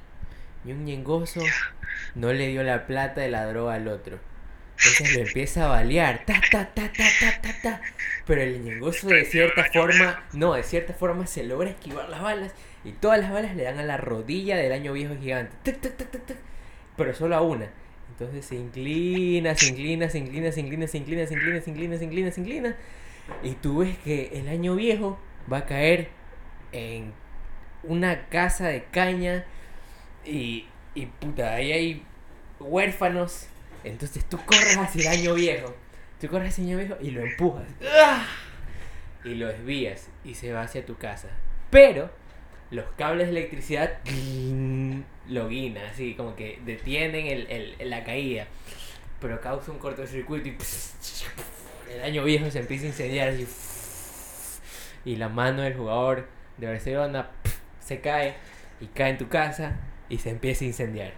Y 0.63 0.71
un 0.71 0.85
ñengoso 0.85 1.41
no 2.15 2.33
le 2.33 2.47
dio 2.47 2.63
la 2.63 2.87
plata 2.87 3.21
de 3.21 3.29
la 3.29 3.45
droga 3.45 3.75
al 3.75 3.87
otro. 3.87 4.19
Entonces 4.77 5.13
lo 5.15 5.21
empieza 5.21 5.65
a 5.65 5.67
balear. 5.69 6.23
Ta, 6.25 6.41
ta, 6.51 6.65
ta, 6.73 6.91
ta, 6.91 7.05
ta, 7.19 7.41
ta, 7.41 7.61
ta. 7.61 7.81
Pero 8.25 8.41
el 8.41 8.63
ñengoso 8.63 9.07
de 9.07 9.25
cierta 9.25 9.63
forma, 9.71 10.23
no, 10.33 10.53
de 10.53 10.63
cierta 10.63 10.93
forma 10.93 11.27
se 11.27 11.43
logra 11.43 11.69
esquivar 11.69 12.09
las 12.09 12.21
balas. 12.21 12.53
Y 12.83 12.91
todas 12.91 13.19
las 13.19 13.31
balas 13.31 13.55
le 13.55 13.63
dan 13.63 13.79
a 13.79 13.83
la 13.83 13.97
rodilla 13.97 14.57
del 14.57 14.71
año 14.71 14.93
viejo 14.93 15.15
gigante. 15.19 15.55
Tuc, 15.63 15.81
tuc, 15.97 16.09
tuc. 16.11 16.37
Pero 16.97 17.13
solo 17.13 17.35
a 17.35 17.41
una. 17.41 17.69
Entonces 18.09 18.45
se 18.45 18.55
inclina, 18.55 19.55
se 19.55 19.67
inclina, 19.67 20.09
se 20.09 20.19
inclina, 20.19 20.51
se 20.51 20.59
inclina, 20.61 20.87
se 20.87 20.97
inclina, 20.97 21.25
se 21.27 21.33
inclina, 21.33 21.61
se 21.61 21.69
inclina, 21.69 21.97
se 21.97 22.05
inclina, 22.05 22.31
se 22.31 22.41
inclina. 22.41 22.75
Y 23.43 23.53
tú 23.53 23.79
ves 23.79 23.97
que 23.99 24.31
el 24.33 24.47
año 24.47 24.75
viejo 24.75 25.19
va 25.51 25.59
a 25.59 25.65
caer 25.65 26.09
en 26.71 27.13
una 27.83 28.27
casa 28.29 28.67
de 28.67 28.83
caña 28.85 29.45
y, 30.25 30.65
y 30.93 31.05
puta, 31.07 31.53
ahí 31.53 31.71
hay 31.71 32.03
huérfanos. 32.59 33.47
Entonces 33.85 34.25
tú 34.25 34.37
corres 34.45 34.77
hacia 34.77 35.11
el 35.11 35.19
año 35.19 35.33
viejo. 35.35 35.75
Tú 36.19 36.27
corres 36.27 36.49
hacia 36.53 36.63
el 36.63 36.69
año 36.69 36.77
viejo 36.79 36.97
y 37.01 37.11
lo 37.11 37.21
empujas. 37.25 37.67
¡Ah! 37.93 38.25
Y 39.23 39.35
lo 39.35 39.47
desvías 39.47 40.07
y 40.23 40.35
se 40.35 40.51
va 40.51 40.61
hacia 40.63 40.85
tu 40.85 40.97
casa. 40.97 41.29
Pero 41.69 42.11
los 42.71 42.85
cables 42.97 43.27
de 43.27 43.31
electricidad 43.39 43.99
lo 45.27 45.47
guinan, 45.47 45.85
así 45.85 46.13
como 46.15 46.35
que 46.35 46.59
detienen 46.65 47.27
el, 47.27 47.47
el- 47.79 47.89
la 47.89 48.03
caída. 48.03 48.47
Pero 49.21 49.39
causa 49.41 49.71
un 49.71 49.79
cortocircuito 49.79 50.49
y 50.49 50.57
el 51.91 52.01
año 52.03 52.23
viejo 52.23 52.49
se 52.51 52.59
empieza 52.59 52.85
a 52.85 52.87
incendiar 52.87 53.29
así. 53.29 53.47
Y 55.05 55.17
la 55.17 55.29
mano 55.29 55.61
del 55.61 55.75
jugador 55.75 56.27
de 56.57 56.67
Barcelona 56.67 57.29
se 57.79 58.01
cae 58.01 58.35
y 58.81 58.87
cae 58.87 59.11
en 59.11 59.17
tu 59.19 59.29
casa 59.29 59.79
y 60.09 60.17
se 60.17 60.29
empieza 60.31 60.63
a 60.65 60.67
incendiar. 60.67 61.13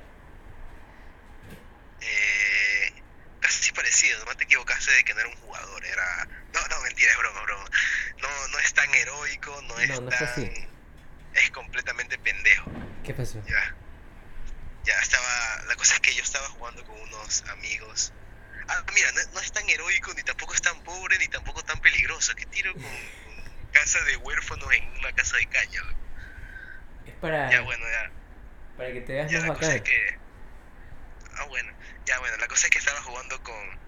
Eh, 2.01 2.93
casi 3.39 3.71
parecido, 3.71 4.19
nomás 4.19 4.37
te 4.37 4.43
equivocaste 4.43 4.91
de 4.93 5.03
que 5.03 5.06
no 5.17 5.21
era 5.21 5.29
un 5.29 5.35
jugador, 5.41 5.85
era... 5.85 6.27
No, 6.53 6.67
no, 6.67 6.81
mentira, 6.83 7.11
es 7.11 7.17
broma, 7.17 7.41
broma. 7.41 7.69
No, 8.21 8.47
no 8.49 8.59
es 8.59 8.73
tan 8.73 8.93
heroico, 8.93 9.61
no 9.63 9.79
es 9.79 9.89
No, 9.89 10.01
no 10.01 10.11
fue 10.11 10.17
tan... 10.27 10.27
así. 10.29 10.67
Es 11.33 11.51
completamente 11.51 12.17
pendejo, 12.19 12.71
¿Qué 13.03 13.13
pasó? 13.13 13.41
ya. 13.45 13.75
Ya, 14.85 14.93
estaba... 15.01 15.63
La 15.67 15.75
cosa 15.75 15.95
es 15.95 15.99
que 15.99 16.13
yo 16.13 16.23
estaba 16.23 16.47
jugando 16.49 16.83
con 16.85 16.99
unos 17.01 17.43
amigos. 17.49 18.13
Ah, 18.69 18.83
mira, 18.93 19.11
no, 19.11 19.31
no 19.33 19.39
es 19.41 19.51
tan 19.51 19.67
heroico, 19.69 20.13
ni 20.13 20.23
tampoco 20.23 20.53
es 20.53 20.61
tan 20.61 20.81
pobre, 20.83 21.17
ni 21.19 21.27
tampoco 21.27 21.63
tan 21.63 21.79
peligroso. 21.81 22.33
¿Qué 22.35 22.45
tiro 22.45 22.73
con, 22.73 22.83
con 22.83 23.71
casa 23.73 24.01
de 24.05 24.17
huérfanos 24.17 24.71
en 24.73 24.87
una 24.97 25.11
casa 25.13 25.37
de 25.37 25.45
caña? 25.47 25.81
Es 27.05 27.13
para, 27.15 27.49
Ya, 27.51 27.61
bueno, 27.61 27.83
ya. 27.85 28.11
para 28.77 28.91
que 28.93 29.01
te 29.01 29.13
veas 29.13 29.31
Ya, 29.31 29.39
más 29.39 29.47
la 29.49 29.53
cosa 29.55 29.75
es 29.75 29.81
que. 29.81 30.19
Ah, 31.37 31.43
bueno. 31.45 31.71
Ya, 32.05 32.19
bueno, 32.19 32.37
la 32.37 32.47
cosa 32.47 32.67
es 32.67 32.71
que 32.71 32.79
estaba 32.79 33.01
jugando 33.01 33.41
con, 33.43 33.79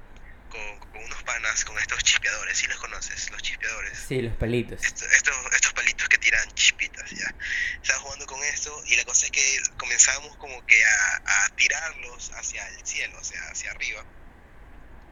con, 0.49 0.79
con 0.91 1.03
unos 1.03 1.23
panas, 1.23 1.63
con 1.65 1.77
estos 1.79 2.03
chispeadores, 2.03 2.57
¿sí 2.57 2.67
los 2.67 2.77
conoces? 2.77 3.29
Los 3.31 3.41
chispeadores. 3.41 3.97
Sí, 4.07 4.21
los 4.21 4.35
palitos. 4.35 4.83
Esto- 4.83 5.05
estos, 5.05 5.35
estos 5.53 5.73
palitos 5.73 6.07
que 6.09 6.17
tiran 6.17 6.47
chispitas, 6.53 7.09
ya. 7.11 7.33
Estaba 7.81 7.99
jugando 7.99 8.25
con 8.25 8.43
esto 8.43 8.83
y 8.87 8.95
la 8.95 9.05
cosa 9.05 9.25
es 9.25 9.31
que 9.31 9.41
comenzamos 9.77 10.35
como 10.37 10.65
que 10.65 10.83
a, 10.83 11.45
a 11.45 11.49
tirarlos 11.55 12.31
hacia 12.33 12.67
el 12.69 12.85
cielo, 12.85 13.17
o 13.19 13.23
sea, 13.23 13.41
hacia 13.51 13.71
arriba. 13.71 14.03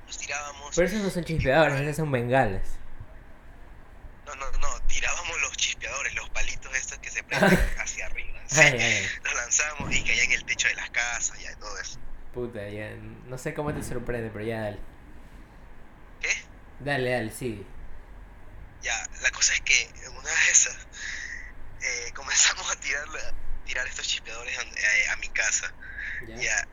Los 0.08 0.17
tirábamos. 0.17 0.75
Pero 0.75 0.88
esos 0.88 1.01
no 1.01 1.10
son 1.10 1.24
chispeadores, 1.25 1.82
esos 1.82 1.96
son 1.98 2.12
bengalas. 2.12 2.67
No, 4.25 4.36
no, 4.36 4.51
no, 4.58 4.82
tirábamos 4.88 5.39
los 5.41 5.56
chispeadores, 5.56 6.13
los 6.15 6.29
palitos 6.32 6.75
estos 6.75 6.98
que 7.00 7.10
se 7.10 7.24
prenden 7.24 7.58
hacia 7.79 8.06
arriba. 8.08 8.41
sí. 8.48 8.60
Ay. 8.62 9.08
Los 9.24 9.34
lanzábamos 9.36 9.96
y 9.96 10.03
caían 10.03 10.25
en 10.25 10.32
el 10.34 10.44
techo 10.46 10.67
de 10.67 10.75
las 10.75 10.89
casas, 10.89 11.39
ya, 11.41 11.51
y 11.51 11.56
todo 11.56 11.79
eso. 11.79 12.00
Puta, 12.34 12.67
ya. 12.70 12.89
No 13.27 13.38
sé 13.38 13.53
cómo 13.53 13.74
te 13.74 13.82
sorprende, 13.84 14.29
pero 14.32 14.46
ya 14.46 14.62
dale. 14.62 14.79
Dale, 16.80 17.10
dale, 17.12 17.32
sigue. 17.32 17.66
Ya, 18.82 18.94
la 19.22 19.32
cosa 19.32 19.54
es 19.54 19.62
que 19.62 19.82
en 20.04 20.16
una 20.16 20.30
de 20.30 20.52
esas 20.52 20.88
eh, 21.82 22.12
comenzamos 22.14 22.70
a 22.72 22.80
tirar, 22.80 23.08
tirar 23.66 23.88
estos 23.88 24.08
chispeadores 24.08 24.58
a, 24.58 24.62
a- 24.62 25.14
a 25.14 25.16
mi 25.18 25.30
casa. 25.30 25.74
Ya. 26.28 26.36
Ya. 26.36 26.68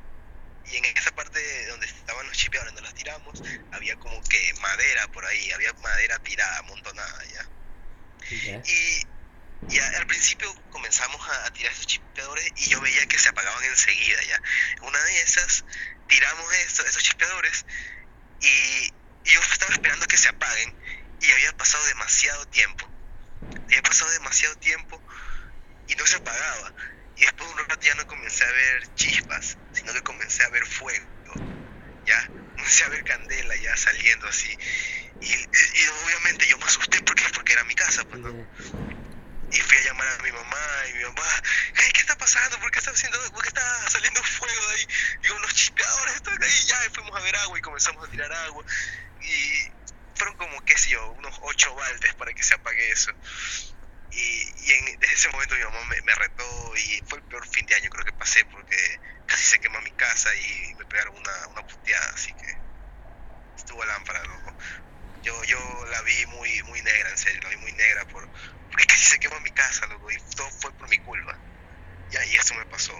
Y 0.66 0.76
en 0.76 0.84
esa 0.86 1.10
parte 1.14 1.66
donde 1.68 1.86
estaban 1.86 2.26
los 2.26 2.36
chispeadores, 2.36 2.74
donde 2.74 2.88
los 2.88 2.94
tiramos, 2.94 3.42
había 3.72 3.96
como 3.96 4.22
que 4.24 4.52
madera 4.60 5.08
por 5.08 5.24
ahí, 5.26 5.50
había 5.52 5.72
madera 5.74 6.18
tirada, 6.20 6.58
amontonada, 6.58 7.24
ya. 7.26 7.50
Ya. 8.30 8.62
Y, 8.64 9.06
y 9.68 9.78
al 9.78 10.06
principio 10.06 10.54
comenzamos 10.70 11.20
a, 11.28 11.46
a 11.46 11.52
tirar 11.52 11.72
estos 11.72 11.86
chispeadores 11.86 12.50
y 12.56 12.70
yo 12.70 12.80
veía 12.80 13.06
que 13.06 13.18
se 13.18 13.28
apagaban 13.30 13.64
enseguida, 13.64 14.22
ya. 14.22 14.40
Una 14.82 15.02
de 15.04 15.20
esas 15.20 15.64
tiramos 16.08 16.52
estos 16.54 17.02
chispeadores 17.02 17.66
y, 18.40 18.93
y 19.24 19.30
yo 19.32 19.40
estaba 19.40 19.72
esperando 19.72 20.06
que 20.06 20.16
se 20.18 20.28
apaguen 20.28 20.76
y 21.20 21.32
había 21.32 21.52
pasado 21.54 21.84
demasiado 21.86 22.46
tiempo. 22.48 22.90
Había 23.68 23.82
pasado 23.82 24.10
demasiado 24.12 24.56
tiempo 24.56 25.02
y 25.86 25.94
no 25.96 26.06
se 26.06 26.16
apagaba. 26.16 26.74
Y 27.16 27.22
después 27.22 27.48
de 27.48 27.54
un 27.62 27.68
rato 27.68 27.86
ya 27.86 27.94
no 27.94 28.06
comencé 28.06 28.44
a 28.44 28.52
ver 28.52 28.88
chispas, 28.94 29.58
sino 29.72 29.92
que 29.92 30.02
comencé 30.02 30.44
a 30.44 30.50
ver 30.50 30.66
fuego. 30.66 31.06
Ya, 32.04 32.32
comencé 32.54 32.84
a 32.84 32.88
ver 32.90 33.04
candela 33.04 33.56
ya 33.56 33.76
saliendo 33.76 34.28
así. 34.28 34.56
Y, 35.20 35.32
y- 35.34 35.88
obviamente 36.04 36.46
yo 36.46 36.58
me 36.58 36.64
asusté 36.66 37.00
porque, 37.02 37.24
porque 37.34 37.52
era 37.54 37.64
mi 37.64 37.74
casa, 37.74 38.04
pues, 38.04 38.20
¿no? 38.20 38.30
Y 39.50 39.60
fui 39.60 39.76
a 39.78 39.82
llamar 39.82 40.08
a 40.08 40.22
mi 40.22 40.32
mamá 40.32 40.58
y 40.90 40.92
mi 40.94 41.04
mamá, 41.04 41.42
"Hey, 41.76 41.90
¿qué 41.94 42.00
está 42.00 42.16
pasando? 42.16 42.58
¿Por 42.60 42.70
qué 42.72 42.78
está 42.80 42.90
haciendo, 42.90 43.18
por 43.32 43.42
qué 43.42 43.48
está 43.48 43.90
saliendo 43.90 44.22
fuego 44.24 44.68
de 44.68 44.74
ahí? 44.76 44.86
Digo, 45.22 45.38
los 45.38 45.54
chispeadores 45.54 46.14
están 46.16 46.42
ahí, 46.42 46.64
ya, 46.66 46.86
y 46.86 46.90
fuimos 46.90 47.16
a 47.16 47.22
ver 47.22 47.36
agua 47.36 47.58
y 47.58 47.62
comenzamos 47.62 48.04
a 48.06 48.10
tirar 48.10 48.32
agua. 48.32 48.64
Y 50.44 50.46
como, 50.46 50.64
qué 50.64 50.76
sé 50.76 50.90
yo, 50.90 51.10
unos 51.12 51.38
ocho 51.42 51.74
baldes 51.74 52.14
para 52.14 52.32
que 52.32 52.42
se 52.42 52.54
apague 52.54 52.90
eso. 52.90 53.12
Y, 54.10 54.16
y 54.16 54.72
en, 54.72 55.00
desde 55.00 55.14
ese 55.14 55.28
momento 55.30 55.54
mi 55.54 55.64
mamá 55.64 55.84
me, 55.86 56.00
me 56.02 56.14
retó 56.14 56.76
y 56.76 57.02
fue 57.06 57.18
el 57.18 57.24
peor 57.24 57.46
fin 57.48 57.66
de 57.66 57.74
año 57.74 57.90
creo 57.90 58.04
que 58.04 58.12
pasé 58.12 58.44
porque 58.44 58.76
casi 59.26 59.44
se 59.44 59.58
quemó 59.58 59.80
mi 59.80 59.90
casa 59.92 60.30
y 60.36 60.74
me 60.76 60.84
pegaron 60.84 61.16
una, 61.16 61.48
una 61.48 61.66
puteada, 61.66 62.10
así 62.14 62.32
que 62.34 62.56
estuvo 63.56 63.84
lámpara, 63.84 64.22
loco. 64.24 64.54
Yo, 65.22 65.42
yo 65.44 65.58
la 65.90 66.02
vi 66.02 66.26
muy, 66.26 66.62
muy 66.64 66.82
negra, 66.82 67.10
en 67.10 67.18
serio, 67.18 67.40
la 67.42 67.48
vi 67.48 67.56
muy 67.56 67.72
negra 67.72 68.04
por, 68.06 68.28
porque 68.70 68.84
casi 68.86 69.04
se 69.04 69.18
quemó 69.18 69.40
mi 69.40 69.50
casa, 69.50 69.86
loco, 69.86 70.10
y 70.10 70.16
todo 70.36 70.48
fue 70.50 70.70
por 70.72 70.88
mi 70.88 70.98
culpa. 70.98 71.36
Ya, 72.10 72.24
y 72.26 72.36
eso 72.36 72.54
me 72.54 72.66
pasó. 72.66 72.92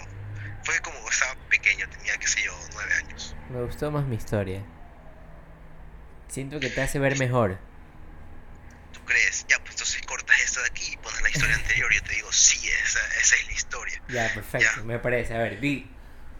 Fue 0.64 0.80
como 0.80 1.08
estaba 1.10 1.36
pequeño, 1.50 1.88
tenía, 1.90 2.16
qué 2.16 2.26
sé 2.26 2.42
yo, 2.42 2.58
nueve 2.72 2.94
años. 2.94 3.36
Me 3.50 3.62
gustó 3.62 3.90
más 3.90 4.06
mi 4.06 4.16
historia. 4.16 4.64
Siento 6.28 6.58
que 6.60 6.68
te 6.70 6.80
hace 6.82 6.98
ver 6.98 7.18
mejor. 7.18 7.58
¿Tú 8.92 9.00
crees? 9.04 9.46
Ya, 9.48 9.58
pues 9.60 9.72
entonces 9.72 10.02
cortas 10.02 10.36
esto 10.40 10.60
de 10.60 10.66
aquí 10.66 10.92
y 10.92 10.96
pones 10.96 11.20
la 11.22 11.28
historia 11.30 11.54
anterior 11.56 11.92
y 11.92 11.96
yo 11.96 12.02
te 12.02 12.14
digo, 12.14 12.32
sí, 12.32 12.68
esa, 12.68 12.98
esa 13.20 13.36
es 13.36 13.46
la 13.46 13.52
historia. 13.52 14.02
Ya, 14.08 14.32
perfecto, 14.34 14.66
Ya. 14.76 14.82
me 14.82 14.98
parece. 14.98 15.34
A 15.34 15.38
ver, 15.38 15.60
di. 15.60 15.88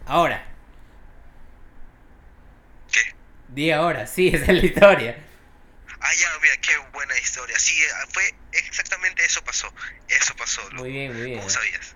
Ahora. 0.05 0.45
¿Qué? 2.91 2.99
Di 3.49 3.71
ahora, 3.71 4.05
sí, 4.07 4.27
esa 4.33 4.51
es 4.51 4.57
la 4.61 4.65
historia. 4.65 5.17
Ah, 6.01 6.13
ya, 6.13 6.27
mira, 6.41 6.57
qué 6.57 6.71
buena 6.93 7.17
historia. 7.17 7.57
Sí, 7.57 7.75
ah, 7.95 8.05
fue 8.11 8.23
exactamente 8.51 9.23
eso 9.25 9.43
pasó. 9.43 9.73
Eso 10.07 10.35
pasó, 10.35 10.61
loco. 10.71 10.75
Muy 10.83 10.91
bien, 10.91 11.13
muy 11.13 11.21
bien. 11.25 11.37
¿Cómo 11.39 11.49
sabías? 11.49 11.95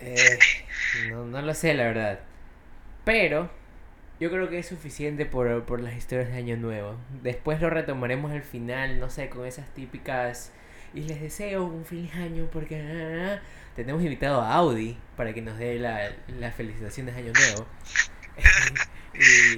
Eh, 0.00 0.38
no, 1.10 1.24
no 1.24 1.42
lo 1.42 1.54
sé, 1.54 1.74
la 1.74 1.84
verdad. 1.84 2.20
Pero 3.04 3.50
yo 4.20 4.30
creo 4.30 4.48
que 4.48 4.58
es 4.58 4.66
suficiente 4.66 5.26
por, 5.26 5.64
por 5.64 5.80
las 5.80 5.94
historias 5.94 6.28
de 6.30 6.36
Año 6.38 6.56
Nuevo. 6.56 6.96
Después 7.22 7.60
lo 7.60 7.70
retomaremos 7.70 8.32
al 8.32 8.42
final, 8.42 8.98
no 9.00 9.10
sé, 9.10 9.28
con 9.28 9.46
esas 9.46 9.72
típicas... 9.74 10.52
Y 10.94 11.02
les 11.02 11.20
deseo 11.20 11.64
un 11.66 11.84
feliz 11.84 12.14
año 12.14 12.48
porque... 12.50 12.80
ah, 12.80 13.42
tenemos 13.76 14.02
invitado 14.02 14.40
a 14.40 14.54
Audi 14.54 14.96
para 15.16 15.34
que 15.34 15.42
nos 15.42 15.58
dé 15.58 15.78
la, 15.78 16.10
la 16.28 16.50
felicitación 16.50 17.06
de 17.06 17.12
Año 17.12 17.32
Nuevo. 17.32 17.66
Y- 19.14 19.56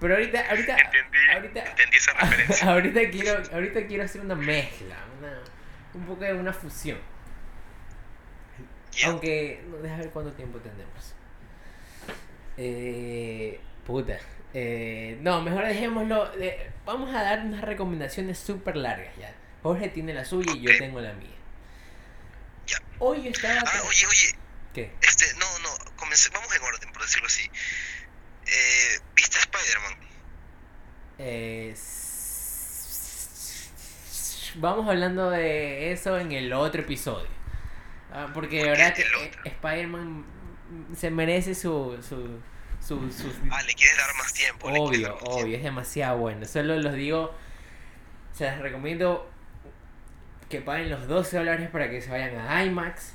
pero 0.00 0.14
ahorita, 0.14 0.40
ahorita, 0.48 0.76
Entendí, 0.78 1.18
ahorita, 1.34 1.62
entendí 1.64 1.96
esa 1.96 2.12
referencia. 2.20 2.70
ahorita 2.72 3.00
quiero, 3.10 3.42
ahorita 3.52 3.86
quiero 3.86 4.04
hacer 4.04 4.20
una 4.22 4.34
mezcla, 4.34 4.96
una, 5.18 5.38
un 5.94 6.06
poco 6.06 6.24
de 6.24 6.32
una 6.32 6.52
fusión. 6.52 6.96
Aunque, 9.06 9.62
no, 9.68 9.76
deja 9.78 9.96
ver 9.98 10.10
cuánto 10.10 10.32
tiempo 10.32 10.58
tenemos. 10.58 11.14
Eh, 12.56 13.60
puta. 13.88 14.18
Eh, 14.54 15.18
no, 15.22 15.42
mejor 15.42 15.66
dejémoslo. 15.66 16.30
de- 16.36 16.70
vamos 16.84 17.12
a 17.14 17.22
dar 17.22 17.40
unas 17.40 17.62
recomendaciones 17.62 18.38
súper 18.38 18.76
largas 18.76 19.16
ya. 19.18 19.34
Jorge 19.62 19.88
tiene 19.88 20.14
la 20.14 20.24
suya 20.24 20.52
y 20.54 20.60
yo 20.60 20.70
tengo 20.78 21.00
la 21.00 21.12
mía. 21.14 21.34
Ya. 22.66 22.76
Hoy 23.00 23.24
yo 23.24 23.30
estaba. 23.30 23.60
Ah, 23.66 23.82
oye, 23.88 24.06
oye, 24.06 24.38
¿Qué? 24.74 24.92
este, 25.02 25.24
no, 25.38 25.46
no, 25.62 25.96
comencé, 25.96 26.30
vamos 26.32 26.54
en 26.54 26.62
orden, 26.62 26.92
por 26.92 27.02
decirlo 27.02 27.26
así. 27.26 27.50
Eh, 28.46 29.00
¿Viste 29.16 29.38
Spider-Man? 29.38 29.98
Eh, 31.18 31.74
vamos 34.56 34.88
hablando 34.88 35.30
de 35.30 35.92
eso 35.92 36.18
en 36.18 36.32
el 36.32 36.52
otro 36.52 36.82
episodio. 36.82 37.28
Ah, 38.12 38.30
porque 38.32 38.62
de 38.62 38.70
verdad 38.70 38.94
que 38.94 39.02
eh? 39.02 39.30
Spider-Man 39.44 40.24
se 40.96 41.10
merece 41.10 41.54
su, 41.54 41.98
su, 42.06 42.40
sus- 42.88 43.36
Ah, 43.50 43.62
le 43.62 43.74
quieres 43.74 43.96
dar 43.96 44.14
más 44.16 44.32
tiempo. 44.32 44.68
Obvio, 44.68 45.14
más 45.14 45.22
obvio, 45.24 45.56
es 45.56 45.62
demasiado 45.62 46.18
bueno. 46.18 46.44
Solo 46.46 46.76
los 46.78 46.94
digo, 46.94 47.34
se 48.32 48.44
las 48.44 48.58
recomiendo 48.60 49.28
que 50.48 50.60
paguen 50.60 50.90
los 50.90 51.06
12 51.08 51.36
dólares 51.36 51.68
para 51.70 51.90
que 51.90 52.00
se 52.00 52.10
vayan 52.10 52.36
a 52.38 52.64
IMAX 52.64 53.14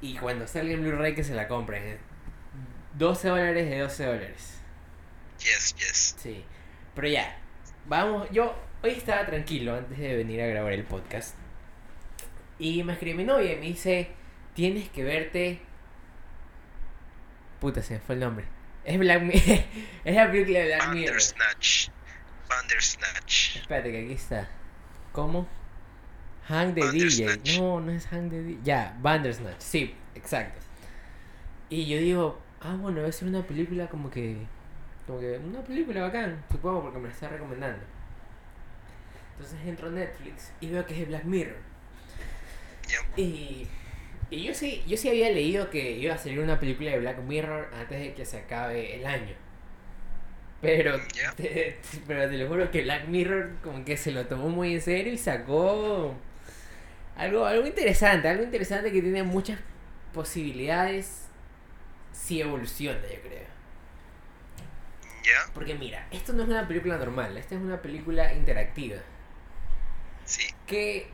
y 0.00 0.16
cuando 0.16 0.46
salga 0.48 0.72
en 0.72 0.82
Blu-ray 0.82 1.14
que 1.14 1.22
se 1.24 1.34
la 1.34 1.46
compren. 1.48 1.82
eh. 1.84 1.98
12 2.94 3.28
dólares 3.28 3.70
de 3.70 3.78
12 3.78 4.04
dólares. 4.04 4.58
Yes, 5.38 5.74
yes. 5.76 6.16
Sí. 6.18 6.44
Pero 6.94 7.08
ya, 7.08 7.38
vamos, 7.86 8.28
yo 8.32 8.54
hoy 8.82 8.90
estaba 8.90 9.24
tranquilo 9.24 9.76
antes 9.76 9.98
de 9.98 10.16
venir 10.16 10.42
a 10.42 10.46
grabar 10.46 10.72
el 10.72 10.84
podcast. 10.84 11.36
Y 12.58 12.82
me 12.84 12.92
escribe 12.92 13.16
mi 13.16 13.24
novia 13.24 13.52
y 13.52 13.56
me 13.56 13.66
dice, 13.66 14.10
tienes 14.54 14.88
que 14.90 15.04
verte... 15.04 15.60
Puta, 17.60 17.82
se 17.82 17.94
me 17.94 18.00
fue 18.00 18.14
el 18.16 18.20
nombre. 18.20 18.44
Es 18.84 18.98
Black 18.98 19.22
Mi- 19.22 19.32
es 20.04 20.14
la 20.16 20.30
película 20.30 20.58
de 20.60 20.66
Black 20.66 20.88
Mirror. 20.88 21.06
Bandersnatch. 21.06 21.88
Bandersnatch. 22.48 23.56
Espérate 23.56 23.92
que 23.92 24.04
aquí 24.04 24.12
está. 24.12 24.48
¿Cómo? 25.12 25.46
Hang 26.48 26.74
the 26.74 26.90
DJ. 26.90 27.58
No, 27.58 27.80
no 27.80 27.92
es 27.92 28.06
Hang 28.08 28.28
the 28.30 28.42
DJ. 28.42 28.60
Ya, 28.64 28.96
Bandersnatch. 29.00 29.60
Sí, 29.60 29.94
exacto. 30.14 30.58
Y 31.70 31.86
yo 31.86 31.98
digo, 31.98 32.40
ah, 32.60 32.76
bueno, 32.78 32.98
debe 32.98 33.12
ser 33.12 33.28
una 33.28 33.42
película 33.42 33.86
como 33.88 34.10
que. 34.10 34.36
Como 35.06 35.20
que 35.20 35.38
una 35.38 35.62
película 35.62 36.02
bacán, 36.02 36.44
supongo, 36.50 36.82
porque 36.82 36.98
me 36.98 37.08
la 37.08 37.14
está 37.14 37.28
recomendando. 37.28 37.84
Entonces 39.32 39.58
entro 39.66 39.88
a 39.88 39.90
Netflix 39.90 40.52
y 40.60 40.68
veo 40.68 40.84
que 40.86 40.92
es 40.94 41.00
de 41.00 41.06
Black 41.06 41.24
Mirror. 41.24 41.56
Y, 43.16 43.66
y 44.32 44.44
yo 44.44 44.54
sí, 44.54 44.82
yo 44.86 44.96
sí 44.96 45.08
había 45.10 45.30
leído 45.30 45.70
que 45.70 45.92
iba 45.92 46.14
a 46.14 46.18
salir 46.18 46.40
una 46.40 46.58
película 46.58 46.90
de 46.90 46.98
Black 47.00 47.18
Mirror 47.18 47.68
antes 47.74 48.00
de 48.00 48.14
que 48.14 48.24
se 48.24 48.38
acabe 48.38 48.96
el 48.96 49.06
año. 49.06 49.34
Pero, 50.60 50.96
Ya. 51.14 51.32
te, 51.36 51.78
pero 52.06 52.28
te 52.30 52.38
lo 52.38 52.48
juro 52.48 52.70
que 52.70 52.82
Black 52.82 53.08
Mirror 53.08 53.56
como 53.62 53.84
que 53.84 53.96
se 53.96 54.12
lo 54.12 54.26
tomó 54.26 54.48
muy 54.48 54.74
en 54.74 54.80
serio 54.80 55.12
y 55.12 55.18
sacó 55.18 56.14
algo, 57.16 57.46
algo 57.46 57.66
interesante, 57.66 58.28
algo 58.28 58.44
interesante 58.44 58.92
que 58.92 59.02
tiene 59.02 59.22
muchas 59.22 59.58
posibilidades 60.14 61.28
si 62.12 62.40
evoluciona, 62.40 63.00
yo 63.02 63.20
creo. 63.22 63.46
Ya. 65.24 65.52
Porque 65.54 65.74
mira, 65.74 66.06
esto 66.10 66.32
no 66.32 66.42
es 66.42 66.48
una 66.48 66.66
película 66.68 66.98
normal, 66.98 67.36
esta 67.36 67.54
es 67.54 67.60
una 67.60 67.80
película 67.82 68.32
interactiva. 68.34 68.98
Sí. 70.24 70.54
que 70.66 71.08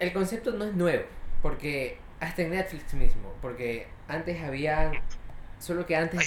el 0.00 0.12
concepto 0.12 0.52
no 0.52 0.64
es 0.66 0.74
nuevo, 0.74 1.04
porque 1.42 1.98
hasta 2.20 2.42
en 2.42 2.50
Netflix 2.50 2.94
mismo, 2.94 3.32
porque 3.40 3.86
antes 4.08 4.42
había, 4.42 4.92
solo 5.58 5.86
que 5.86 5.96
antes, 5.96 6.20
Hay, 6.20 6.26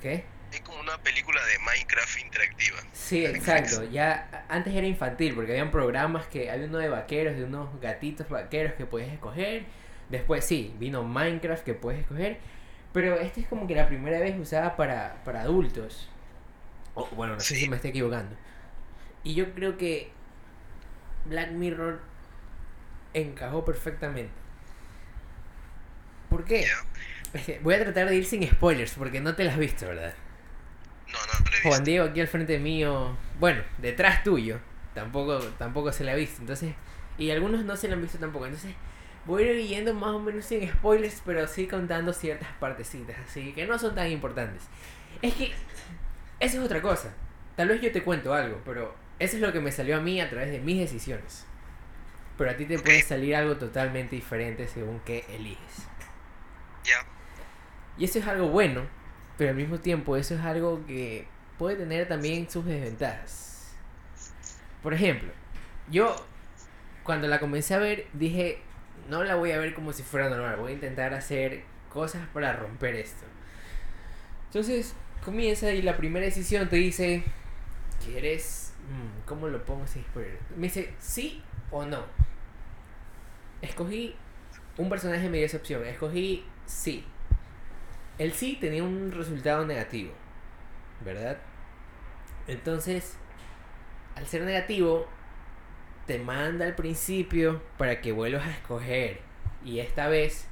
¿qué? 0.00 0.24
hay 0.52 0.60
como 0.60 0.80
una 0.80 0.96
película 0.98 1.44
de 1.44 1.58
Minecraft 1.58 2.20
interactiva. 2.20 2.78
Sí, 2.92 3.24
exacto, 3.26 3.84
ya 3.84 4.46
antes 4.48 4.74
era 4.74 4.86
infantil, 4.86 5.34
porque 5.34 5.52
habían 5.52 5.70
programas 5.70 6.26
que, 6.26 6.50
había 6.50 6.66
uno 6.66 6.78
de 6.78 6.88
vaqueros, 6.88 7.36
de 7.36 7.44
unos 7.44 7.80
gatitos 7.80 8.28
vaqueros 8.28 8.74
que 8.74 8.86
podías 8.86 9.12
escoger, 9.12 9.64
después 10.08 10.44
sí, 10.44 10.74
vino 10.78 11.02
Minecraft 11.02 11.64
que 11.64 11.74
puedes 11.74 12.00
escoger, 12.00 12.38
pero 12.92 13.18
este 13.18 13.40
es 13.40 13.48
como 13.48 13.66
que 13.66 13.74
la 13.74 13.88
primera 13.88 14.20
vez 14.20 14.38
usada 14.38 14.76
para, 14.76 15.22
para 15.24 15.42
adultos, 15.42 16.08
o 16.94 17.06
bueno, 17.08 17.34
no 17.34 17.40
sé 17.40 17.56
si 17.56 17.68
me 17.68 17.76
estoy 17.76 17.90
equivocando, 17.90 18.36
y 19.22 19.34
yo 19.34 19.52
creo 19.54 19.76
que 19.76 20.12
Black 21.26 21.50
Mirror 21.50 22.00
encajó 23.12 23.64
perfectamente. 23.64 24.43
¿Por 26.34 26.44
qué? 26.44 26.66
Voy 27.62 27.74
a 27.74 27.78
tratar 27.78 28.08
de 28.08 28.16
ir 28.16 28.26
sin 28.26 28.44
spoilers, 28.44 28.94
porque 28.94 29.20
no 29.20 29.36
te 29.36 29.44
las 29.44 29.54
has 29.54 29.60
visto, 29.60 29.86
¿verdad? 29.86 30.14
No, 31.06 31.18
no, 31.20 31.44
no. 31.44 31.70
Juan 31.70 31.84
Diego 31.84 32.06
aquí 32.06 32.20
al 32.20 32.26
frente 32.26 32.58
mío, 32.58 33.16
bueno, 33.38 33.62
detrás 33.78 34.24
tuyo, 34.24 34.58
tampoco, 34.94 35.38
tampoco 35.58 35.92
se 35.92 36.02
la 36.02 36.10
ha 36.10 36.16
visto, 36.16 36.40
entonces, 36.40 36.74
y 37.18 37.30
algunos 37.30 37.64
no 37.64 37.76
se 37.76 37.86
la 37.86 37.94
han 37.94 38.02
visto 38.02 38.18
tampoco, 38.18 38.46
entonces 38.46 38.74
voy 39.26 39.44
a 39.44 39.52
ir 39.52 39.64
yendo 39.68 39.94
más 39.94 40.10
o 40.10 40.18
menos 40.18 40.44
sin 40.44 40.68
spoilers, 40.68 41.22
pero 41.24 41.46
sí 41.46 41.68
contando 41.68 42.12
ciertas 42.12 42.48
partecitas, 42.58 43.16
así 43.28 43.52
que 43.52 43.64
no 43.64 43.78
son 43.78 43.94
tan 43.94 44.10
importantes. 44.10 44.64
Es 45.22 45.34
que, 45.34 45.52
esa 46.40 46.56
es 46.56 46.64
otra 46.64 46.82
cosa, 46.82 47.14
tal 47.54 47.68
vez 47.68 47.80
yo 47.80 47.92
te 47.92 48.02
cuento 48.02 48.34
algo, 48.34 48.60
pero 48.64 48.96
eso 49.20 49.36
es 49.36 49.40
lo 49.40 49.52
que 49.52 49.60
me 49.60 49.70
salió 49.70 49.98
a 49.98 50.00
mí 50.00 50.20
a 50.20 50.28
través 50.28 50.50
de 50.50 50.58
mis 50.58 50.80
decisiones. 50.80 51.46
Pero 52.36 52.50
a 52.50 52.56
ti 52.56 52.64
te 52.66 52.80
puede 52.80 53.00
salir 53.02 53.36
algo 53.36 53.56
totalmente 53.56 54.16
diferente 54.16 54.66
según 54.66 54.98
qué 55.04 55.24
eliges. 55.28 55.86
Y 57.96 58.04
eso 58.04 58.18
es 58.18 58.26
algo 58.26 58.48
bueno, 58.48 58.82
pero 59.38 59.50
al 59.50 59.56
mismo 59.56 59.78
tiempo 59.78 60.16
eso 60.16 60.34
es 60.34 60.40
algo 60.40 60.84
que 60.86 61.26
puede 61.58 61.76
tener 61.76 62.08
también 62.08 62.50
sus 62.50 62.64
desventajas. 62.64 63.74
Por 64.82 64.94
ejemplo, 64.94 65.32
yo 65.90 66.14
cuando 67.04 67.28
la 67.28 67.38
comencé 67.38 67.74
a 67.74 67.78
ver 67.78 68.06
dije, 68.12 68.60
no 69.08 69.22
la 69.24 69.34
voy 69.34 69.52
a 69.52 69.58
ver 69.58 69.74
como 69.74 69.92
si 69.92 70.02
fuera 70.02 70.28
normal, 70.28 70.56
voy 70.56 70.72
a 70.72 70.74
intentar 70.74 71.14
hacer 71.14 71.64
cosas 71.88 72.26
para 72.32 72.54
romper 72.54 72.96
esto. 72.96 73.24
Entonces 74.46 74.94
comienza 75.24 75.72
y 75.72 75.82
la 75.82 75.96
primera 75.96 76.24
decisión 76.24 76.68
te 76.68 76.76
dice, 76.76 77.22
¿quieres... 78.04 78.74
mm, 78.88 79.26
¿Cómo 79.26 79.48
lo 79.48 79.64
pongo 79.64 79.86
sin 79.86 80.02
spoiler? 80.02 80.38
Me 80.56 80.64
dice, 80.64 80.94
sí 80.98 81.42
o 81.70 81.84
no. 81.84 82.04
Escogí 83.62 84.16
un 84.76 84.88
personaje 84.88 85.28
me 85.28 85.38
dio 85.38 85.46
esa 85.46 85.56
opción, 85.56 85.84
escogí 85.86 86.44
sí. 86.66 87.04
El 88.18 88.32
sí 88.32 88.56
tenía 88.60 88.82
un 88.84 89.12
resultado 89.12 89.66
negativo, 89.66 90.12
¿verdad? 91.04 91.38
Entonces, 92.46 93.16
al 94.14 94.26
ser 94.26 94.42
negativo, 94.42 95.08
te 96.06 96.18
manda 96.18 96.66
al 96.66 96.74
principio 96.74 97.62
para 97.78 98.00
que 98.00 98.12
vuelvas 98.12 98.46
a 98.46 98.50
escoger. 98.50 99.20
Y 99.64 99.80
esta 99.80 100.08
vez 100.08 100.46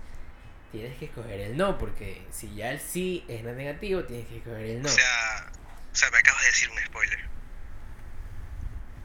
tienes 0.72 0.96
que 0.98 1.04
escoger 1.04 1.40
el 1.40 1.56
no, 1.56 1.78
porque 1.78 2.26
si 2.30 2.54
ya 2.54 2.72
el 2.72 2.80
sí 2.80 3.24
es 3.28 3.44
negativo, 3.44 4.04
tienes 4.04 4.26
que 4.26 4.38
escoger 4.38 4.64
el 4.64 4.82
no. 4.82 4.88
O 4.88 4.92
sea, 4.92 5.52
o 5.92 5.94
sea, 5.94 6.10
me 6.10 6.18
acabas 6.18 6.40
de 6.40 6.46
decir 6.46 6.70
un 6.70 6.78
spoiler. 6.78 7.18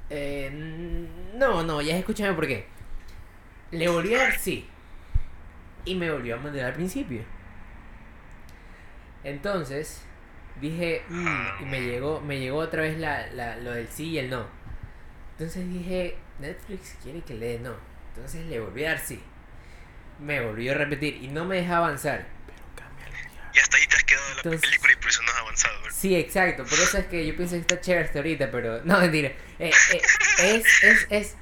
Eh, 0.09 0.49
no, 1.35 1.63
no, 1.63 1.81
ya 1.81 1.97
escúchame 1.97 2.33
por 2.33 2.47
qué. 2.47 2.65
Le 3.71 3.89
volví 3.89 4.15
a 4.15 4.19
dar 4.19 4.39
sí. 4.39 4.67
Y 5.87 5.95
me 5.95 6.11
volvió 6.11 6.35
a 6.35 6.39
mandar 6.39 6.65
al 6.65 6.73
principio. 6.73 7.21
Entonces, 9.23 10.01
dije, 10.61 11.03
"Mm", 11.09 11.61
y 11.61 11.65
me 11.65 11.81
llegó, 11.81 12.21
me 12.21 12.39
llegó 12.39 12.57
otra 12.59 12.81
vez 12.83 12.97
la, 12.97 13.27
la- 13.27 13.57
lo 13.57 13.71
del 13.71 13.87
sí 13.87 14.09
y 14.11 14.19
el 14.19 14.29
no. 14.29 14.47
Entonces 15.33 15.67
dije, 15.69 16.17
Netflix 16.39 16.97
quiere 17.03 17.21
que 17.21 17.33
le 17.35 17.47
dé 17.53 17.59
no. 17.59 17.75
Entonces 18.15 18.45
le 18.47 18.59
volví 18.59 18.85
a 18.85 18.89
dar 18.89 18.99
sí. 18.99 19.21
Me 20.19 20.41
volvió 20.43 20.71
a 20.71 20.75
repetir 20.75 21.15
y 21.23 21.27
no 21.27 21.45
me 21.45 21.57
deja 21.57 21.77
avanzar. 21.77 22.25
Y 23.53 23.59
hasta 23.59 23.77
ahí 23.77 23.87
te 23.87 23.95
has 23.95 24.03
quedado 24.03 24.25
en 24.29 24.35
la 24.35 24.41
Entonces- 24.41 24.61
película 24.61 24.93
y 24.93 24.95
por 24.97 25.09
eso 25.09 25.21
no 25.23 25.31
has 25.31 25.37
avanzado. 25.37 25.81
¿verdad? 25.81 25.95
Sí, 25.97 26.15
exacto. 26.15 26.63
Por 26.63 26.73
eso 26.79 26.97
es 26.97 27.05
que 27.07 27.25
yo 27.27 27.35
pienso 27.35 27.55
que 27.55 27.61
está 27.61 27.81
chévere 27.81 28.05
hasta 28.05 28.19
ahorita, 28.19 28.51
pero... 28.51 28.81
No, 28.83 28.99
mentira. 28.99 29.29
Eh, 29.59 29.71
eh, 29.93 30.01
es, 30.39 30.83
es, 30.83 31.07
es, 31.09 31.35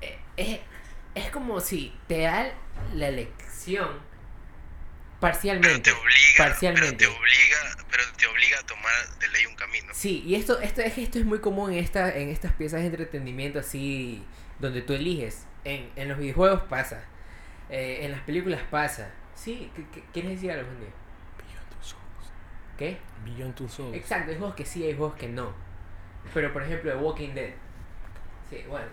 eh, 0.00 0.18
es, 0.36 0.60
es 1.14 1.30
como 1.30 1.60
si 1.60 1.94
te 2.08 2.20
da 2.22 2.50
la 2.94 3.08
elección 3.08 3.51
Parcialmente. 5.20 5.78
te 5.80 5.92
obliga, 5.92 6.36
parcialmente. 6.38 6.96
pero 6.96 6.98
te 6.98 7.06
obliga, 7.18 7.84
pero 7.90 8.02
te 8.16 8.26
obliga 8.26 8.58
a 8.58 8.66
tomar 8.66 8.92
de 9.20 9.28
ley 9.28 9.46
un 9.46 9.54
camino. 9.54 9.92
Sí, 9.94 10.22
y 10.26 10.34
esto, 10.34 10.58
esto, 10.60 10.80
esto 10.80 11.18
es 11.20 11.24
muy 11.24 11.38
común 11.38 11.72
en, 11.72 11.78
esta, 11.78 12.16
en 12.16 12.28
estas 12.28 12.52
piezas 12.54 12.80
de 12.80 12.86
entretenimiento 12.86 13.60
así, 13.60 14.24
donde 14.58 14.82
tú 14.82 14.94
eliges. 14.94 15.46
En, 15.64 15.90
en 15.94 16.08
los 16.08 16.18
videojuegos 16.18 16.62
pasa. 16.62 17.04
Eh, 17.70 18.00
en 18.02 18.10
las 18.10 18.20
películas 18.22 18.60
pasa. 18.68 19.12
Sí, 19.36 19.70
¿qué- 19.76 19.86
qué- 19.94 20.04
¿quieres 20.12 20.32
decir 20.32 20.50
algo, 20.50 20.64
Juan 20.68 20.78
Two 21.70 21.82
Souls. 21.82 22.32
¿Qué? 22.76 22.98
Beyond 23.24 23.54
Two 23.54 23.68
Souls. 23.68 23.96
Exacto, 23.96 24.32
hay 24.32 24.38
juegos 24.38 24.56
que 24.56 24.64
sí, 24.64 24.84
hay 24.84 24.96
juegos 24.96 25.14
que 25.16 25.28
no. 25.28 25.54
Pero 26.34 26.52
por 26.52 26.64
ejemplo, 26.64 26.90
The 26.90 26.98
Walking 26.98 27.34
Dead. 27.34 27.50
Sí, 28.50 28.64
bueno. 28.68 28.86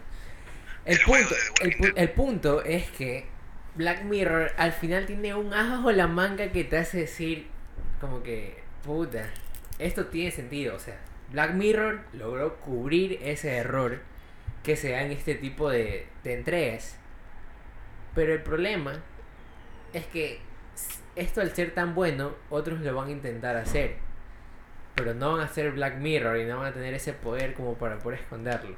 El, 0.85 0.97
El 0.97 1.01
punto, 1.03 1.35
de 1.35 1.69
el, 1.87 1.93
el 1.97 2.09
punto 2.11 2.63
es 2.63 2.89
que 2.91 3.27
Black 3.75 4.03
Mirror 4.03 4.51
al 4.57 4.73
final 4.73 5.05
tiene 5.05 5.35
un 5.35 5.53
as 5.53 5.69
bajo 5.69 5.91
la 5.91 6.07
manga 6.07 6.51
que 6.51 6.63
te 6.63 6.77
hace 6.77 6.99
decir 6.99 7.47
como 8.01 8.23
que, 8.23 8.61
puta, 8.83 9.29
esto 9.77 10.07
tiene 10.07 10.31
sentido. 10.31 10.75
O 10.75 10.79
sea, 10.79 10.97
Black 11.31 11.53
Mirror 11.53 12.01
logró 12.13 12.57
cubrir 12.57 13.19
ese 13.23 13.55
error 13.57 13.99
que 14.63 14.75
se 14.75 14.91
da 14.91 15.03
en 15.03 15.11
este 15.11 15.35
tipo 15.35 15.69
de, 15.69 16.07
de 16.23 16.33
entregas. 16.33 16.97
Pero 18.15 18.33
el 18.33 18.41
problema 18.41 19.01
es 19.93 20.05
que 20.07 20.39
esto 21.15 21.41
al 21.41 21.53
ser 21.55 21.73
tan 21.73 21.95
bueno, 21.95 22.33
otros 22.49 22.79
lo 22.81 22.95
van 22.95 23.09
a 23.09 23.11
intentar 23.11 23.55
hacer. 23.55 23.97
Pero 24.95 25.13
no 25.13 25.33
van 25.33 25.41
a 25.41 25.47
ser 25.47 25.71
Black 25.71 25.97
Mirror 25.97 26.37
y 26.37 26.45
no 26.45 26.57
van 26.57 26.67
a 26.67 26.73
tener 26.73 26.93
ese 26.93 27.13
poder 27.13 27.53
como 27.53 27.75
para 27.75 27.99
poder 27.99 28.19
esconderlo. 28.19 28.75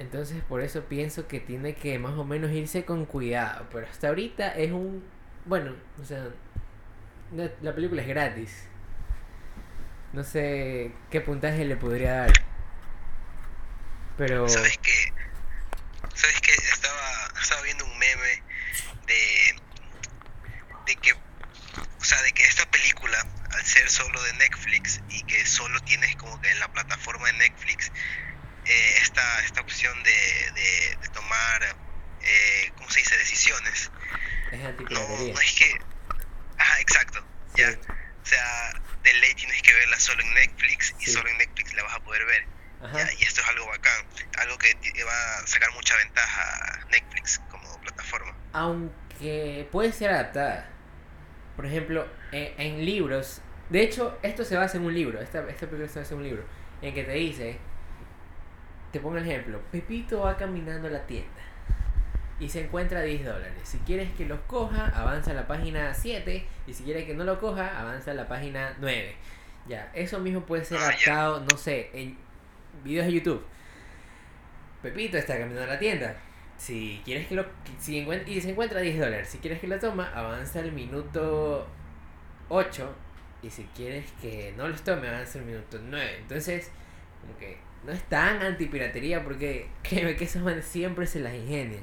Entonces 0.00 0.42
por 0.42 0.62
eso 0.62 0.86
pienso 0.86 1.28
que 1.28 1.40
tiene 1.40 1.74
que 1.74 1.98
más 1.98 2.14
o 2.14 2.24
menos 2.24 2.50
irse 2.52 2.86
con 2.86 3.04
cuidado. 3.04 3.68
Pero 3.70 3.86
hasta 3.86 4.08
ahorita 4.08 4.54
es 4.54 4.72
un... 4.72 5.04
Bueno, 5.44 5.76
o 6.00 6.04
sea... 6.06 6.28
La 7.60 7.74
película 7.74 8.00
es 8.00 8.08
gratis. 8.08 8.66
No 10.14 10.24
sé 10.24 10.92
qué 11.10 11.20
puntaje 11.20 11.66
le 11.66 11.76
podría 11.76 12.14
dar. 12.14 12.32
Pero... 14.16 14.48
¿Sabes 14.48 14.78
qué? 14.78 15.12
¿Sabes 16.14 16.40
qué? 16.40 16.52
Estaba, 16.52 17.28
estaba 17.38 17.60
viendo 17.60 17.84
un 17.84 17.98
meme 17.98 18.42
de, 19.06 19.54
de 20.86 20.96
que, 20.96 21.12
o 21.12 22.04
sea, 22.04 22.22
de 22.22 22.32
que 22.32 22.42
esta 22.44 22.64
película, 22.70 23.18
al 23.50 23.64
ser 23.64 23.88
solo 23.90 24.20
de 24.22 24.32
Netflix 24.32 25.02
y 25.10 25.22
que 25.24 25.44
solo 25.44 25.78
tienes 25.80 26.16
como 26.16 26.40
que 26.40 26.50
en 26.50 26.58
la 26.58 26.72
plataforma 26.72 27.26
de 27.26 27.34
Netflix 27.34 27.92
eh, 28.64 28.99
esta, 29.20 29.44
esta 29.44 29.60
opción 29.60 30.02
de, 30.02 30.10
de, 30.54 30.96
de 31.02 31.08
tomar, 31.08 31.62
eh, 32.22 32.72
¿cómo 32.76 32.88
se 32.90 33.00
dice?, 33.00 33.16
decisiones. 33.18 33.90
Es 34.52 34.60
No, 34.90 35.40
es 35.40 35.52
que... 35.54 35.80
Ajá, 36.58 36.80
exacto. 36.80 37.24
Sí. 37.54 37.62
Ya. 37.62 37.68
O 38.22 38.26
sea, 38.26 38.72
de 39.02 39.12
ley 39.14 39.34
tienes 39.34 39.62
que 39.62 39.72
verla 39.72 39.98
solo 39.98 40.22
en 40.22 40.34
Netflix 40.34 40.94
y 41.00 41.04
Sí. 41.06 41.12
solo 41.12 41.28
en 41.30 41.38
Netflix 41.38 41.72
la 41.74 41.82
vas 41.84 41.94
a 41.94 42.00
poder 42.00 42.24
ver. 42.26 42.46
Ya, 42.94 43.12
y 43.12 43.22
esto 43.24 43.42
es 43.42 43.48
algo 43.48 43.66
bacán, 43.66 44.06
algo 44.38 44.56
que 44.56 44.74
te 44.74 45.04
va 45.04 45.36
a 45.38 45.46
sacar 45.46 45.70
mucha 45.74 45.94
ventaja 45.96 46.80
a 46.80 46.84
Netflix 46.86 47.38
como 47.50 47.78
plataforma. 47.82 48.34
Aunque 48.54 49.68
puede 49.70 49.92
ser 49.92 50.10
adaptada. 50.10 50.66
Por 51.56 51.66
ejemplo, 51.66 52.08
en, 52.32 52.58
en 52.58 52.84
libros. 52.86 53.42
De 53.68 53.82
hecho, 53.82 54.18
esto 54.22 54.46
se 54.46 54.56
basa 54.56 54.78
en 54.78 54.84
un 54.84 54.94
libro. 54.94 55.20
Esta, 55.20 55.40
esta 55.50 55.66
película 55.66 55.88
se 55.88 55.98
basa 55.98 56.12
en 56.14 56.18
un 56.20 56.24
libro. 56.24 56.44
En 56.80 56.94
que 56.94 57.04
te 57.04 57.12
dice. 57.12 57.58
Te 58.92 59.00
pongo 59.00 59.18
el 59.18 59.24
ejemplo. 59.24 59.60
Pepito 59.70 60.20
va 60.20 60.36
caminando 60.36 60.88
a 60.88 60.90
la 60.90 61.06
tienda. 61.06 61.42
Y 62.40 62.48
se 62.48 62.64
encuentra 62.64 63.02
10 63.02 63.24
dólares. 63.24 63.60
Si 63.64 63.78
quieres 63.78 64.10
que 64.12 64.24
los 64.24 64.40
coja, 64.40 64.88
avanza 64.94 65.32
a 65.32 65.34
la 65.34 65.46
página 65.46 65.92
7. 65.92 66.46
Y 66.66 66.72
si 66.72 66.84
quieres 66.84 67.04
que 67.04 67.14
no 67.14 67.24
lo 67.24 67.38
coja, 67.38 67.78
avanza 67.78 68.12
a 68.12 68.14
la 68.14 68.26
página 68.26 68.74
9. 68.80 69.14
Ya, 69.68 69.90
eso 69.94 70.18
mismo 70.18 70.40
puede 70.46 70.64
ser 70.64 70.78
Ah, 70.78 70.88
adaptado, 70.88 71.40
no 71.40 71.56
sé, 71.58 71.90
en 71.92 72.16
videos 72.82 73.06
de 73.06 73.12
YouTube. 73.12 73.44
Pepito 74.82 75.18
está 75.18 75.38
caminando 75.38 75.64
a 75.64 75.74
la 75.74 75.78
tienda. 75.78 76.16
Si 76.56 77.00
quieres 77.04 77.26
que 77.26 77.34
lo. 77.34 77.44
Si 77.78 77.98
y 77.98 78.40
se 78.40 78.50
encuentra 78.50 78.80
10 78.80 78.98
dólares. 78.98 79.28
Si 79.28 79.38
quieres 79.38 79.60
que 79.60 79.68
lo 79.68 79.78
toma, 79.78 80.10
avanza 80.14 80.60
al 80.60 80.72
minuto 80.72 81.66
8. 82.48 82.94
Y 83.42 83.50
si 83.50 83.64
quieres 83.74 84.10
que 84.20 84.52
no 84.56 84.66
los 84.68 84.82
tome, 84.82 85.08
avanza 85.08 85.38
al 85.38 85.44
minuto 85.44 85.78
9. 85.82 86.16
Entonces, 86.20 86.70
como 87.20 87.36
que 87.38 87.58
no 87.84 87.92
es 87.92 88.08
tan 88.08 88.42
antipiratería 88.42 89.22
porque 89.24 89.68
créeme 89.82 90.16
que 90.16 90.24
esos 90.24 90.42
manes 90.42 90.66
siempre 90.66 91.06
se 91.06 91.20
las 91.20 91.34
ingenian. 91.34 91.82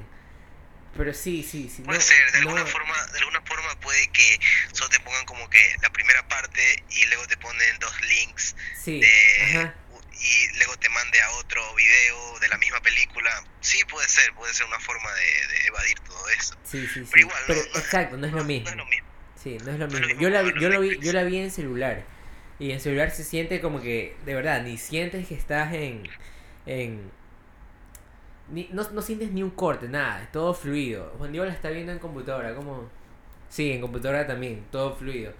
Pero 0.96 1.12
sí, 1.14 1.42
sí, 1.48 1.68
sí. 1.74 1.82
Puede 1.82 1.98
no- 1.98 2.04
ser, 2.04 2.32
de 2.32 2.40
no- 2.40 2.50
alguna 2.50 2.66
forma, 2.66 2.94
de 3.12 3.18
alguna 3.18 3.40
forma 3.42 3.78
puede 3.80 4.08
que 4.08 4.40
solo 4.72 4.88
te 4.90 4.98
pongan 5.00 5.24
como 5.26 5.48
que 5.50 5.60
la 5.82 5.90
primera 5.90 6.26
parte 6.28 6.82
y 6.90 7.06
luego 7.06 7.26
te 7.26 7.36
ponen 7.36 7.78
dos 7.78 7.92
links 8.02 8.56
Sí, 8.82 9.00
de 9.00 9.42
ajá. 9.44 9.74
y 10.20 10.56
luego 10.56 10.76
te 10.78 10.88
mande 10.88 11.20
a 11.20 11.30
otro 11.32 11.74
video 11.74 12.38
de 12.40 12.48
la 12.48 12.58
misma 12.58 12.80
película. 12.80 13.30
Sí, 13.60 13.78
puede 13.88 14.08
ser, 14.08 14.32
puede 14.34 14.52
ser 14.54 14.66
una 14.66 14.80
forma 14.80 15.12
de, 15.12 15.46
de 15.54 15.66
evadir 15.66 15.98
todo 16.00 16.28
eso. 16.30 16.56
Sí, 16.64 16.86
sí, 16.92 17.00
sí. 17.04 17.08
Pero 17.12 17.20
igual, 17.26 17.38
no- 17.40 17.46
Pero 17.54 17.60
no- 17.72 17.78
exacto, 17.78 18.16
no 18.16 18.26
es 18.26 18.32
lo 18.32 18.44
mismo. 18.44 18.64
No 18.64 18.70
es 18.70 18.76
lo 18.76 18.86
mismo. 18.86 19.08
Sí, 19.40 19.56
no 19.64 19.70
es 19.72 19.78
lo 19.78 19.86
No 19.86 19.98
mismo. 20.00 20.20
Yo 20.20 20.30
la, 20.30 20.42
yo, 20.42 20.68
lo 20.68 20.80
vi, 20.80 20.98
yo 20.98 21.12
la 21.12 21.22
vi 21.22 21.38
en 21.38 21.50
celular. 21.52 22.02
Y 22.58 22.72
en 22.72 22.80
celular 22.80 23.10
se 23.10 23.24
siente 23.24 23.60
como 23.60 23.80
que, 23.80 24.16
de 24.24 24.34
verdad, 24.34 24.62
ni 24.62 24.78
sientes 24.78 25.28
que 25.28 25.34
estás 25.34 25.72
en... 25.74 26.02
en 26.66 27.10
ni, 28.50 28.68
no, 28.72 28.82
no 28.90 29.02
sientes 29.02 29.30
ni 29.30 29.42
un 29.42 29.50
corte, 29.50 29.88
nada, 29.88 30.22
es 30.22 30.32
todo 30.32 30.54
fluido. 30.54 31.14
Juan 31.18 31.32
Diego 31.32 31.44
la 31.46 31.52
está 31.52 31.70
viendo 31.70 31.92
en 31.92 31.98
computadora, 31.98 32.54
como... 32.54 32.90
Sí, 33.50 33.72
en 33.72 33.80
computadora 33.80 34.26
también, 34.26 34.66
todo 34.72 34.96
fluido. 34.96 35.32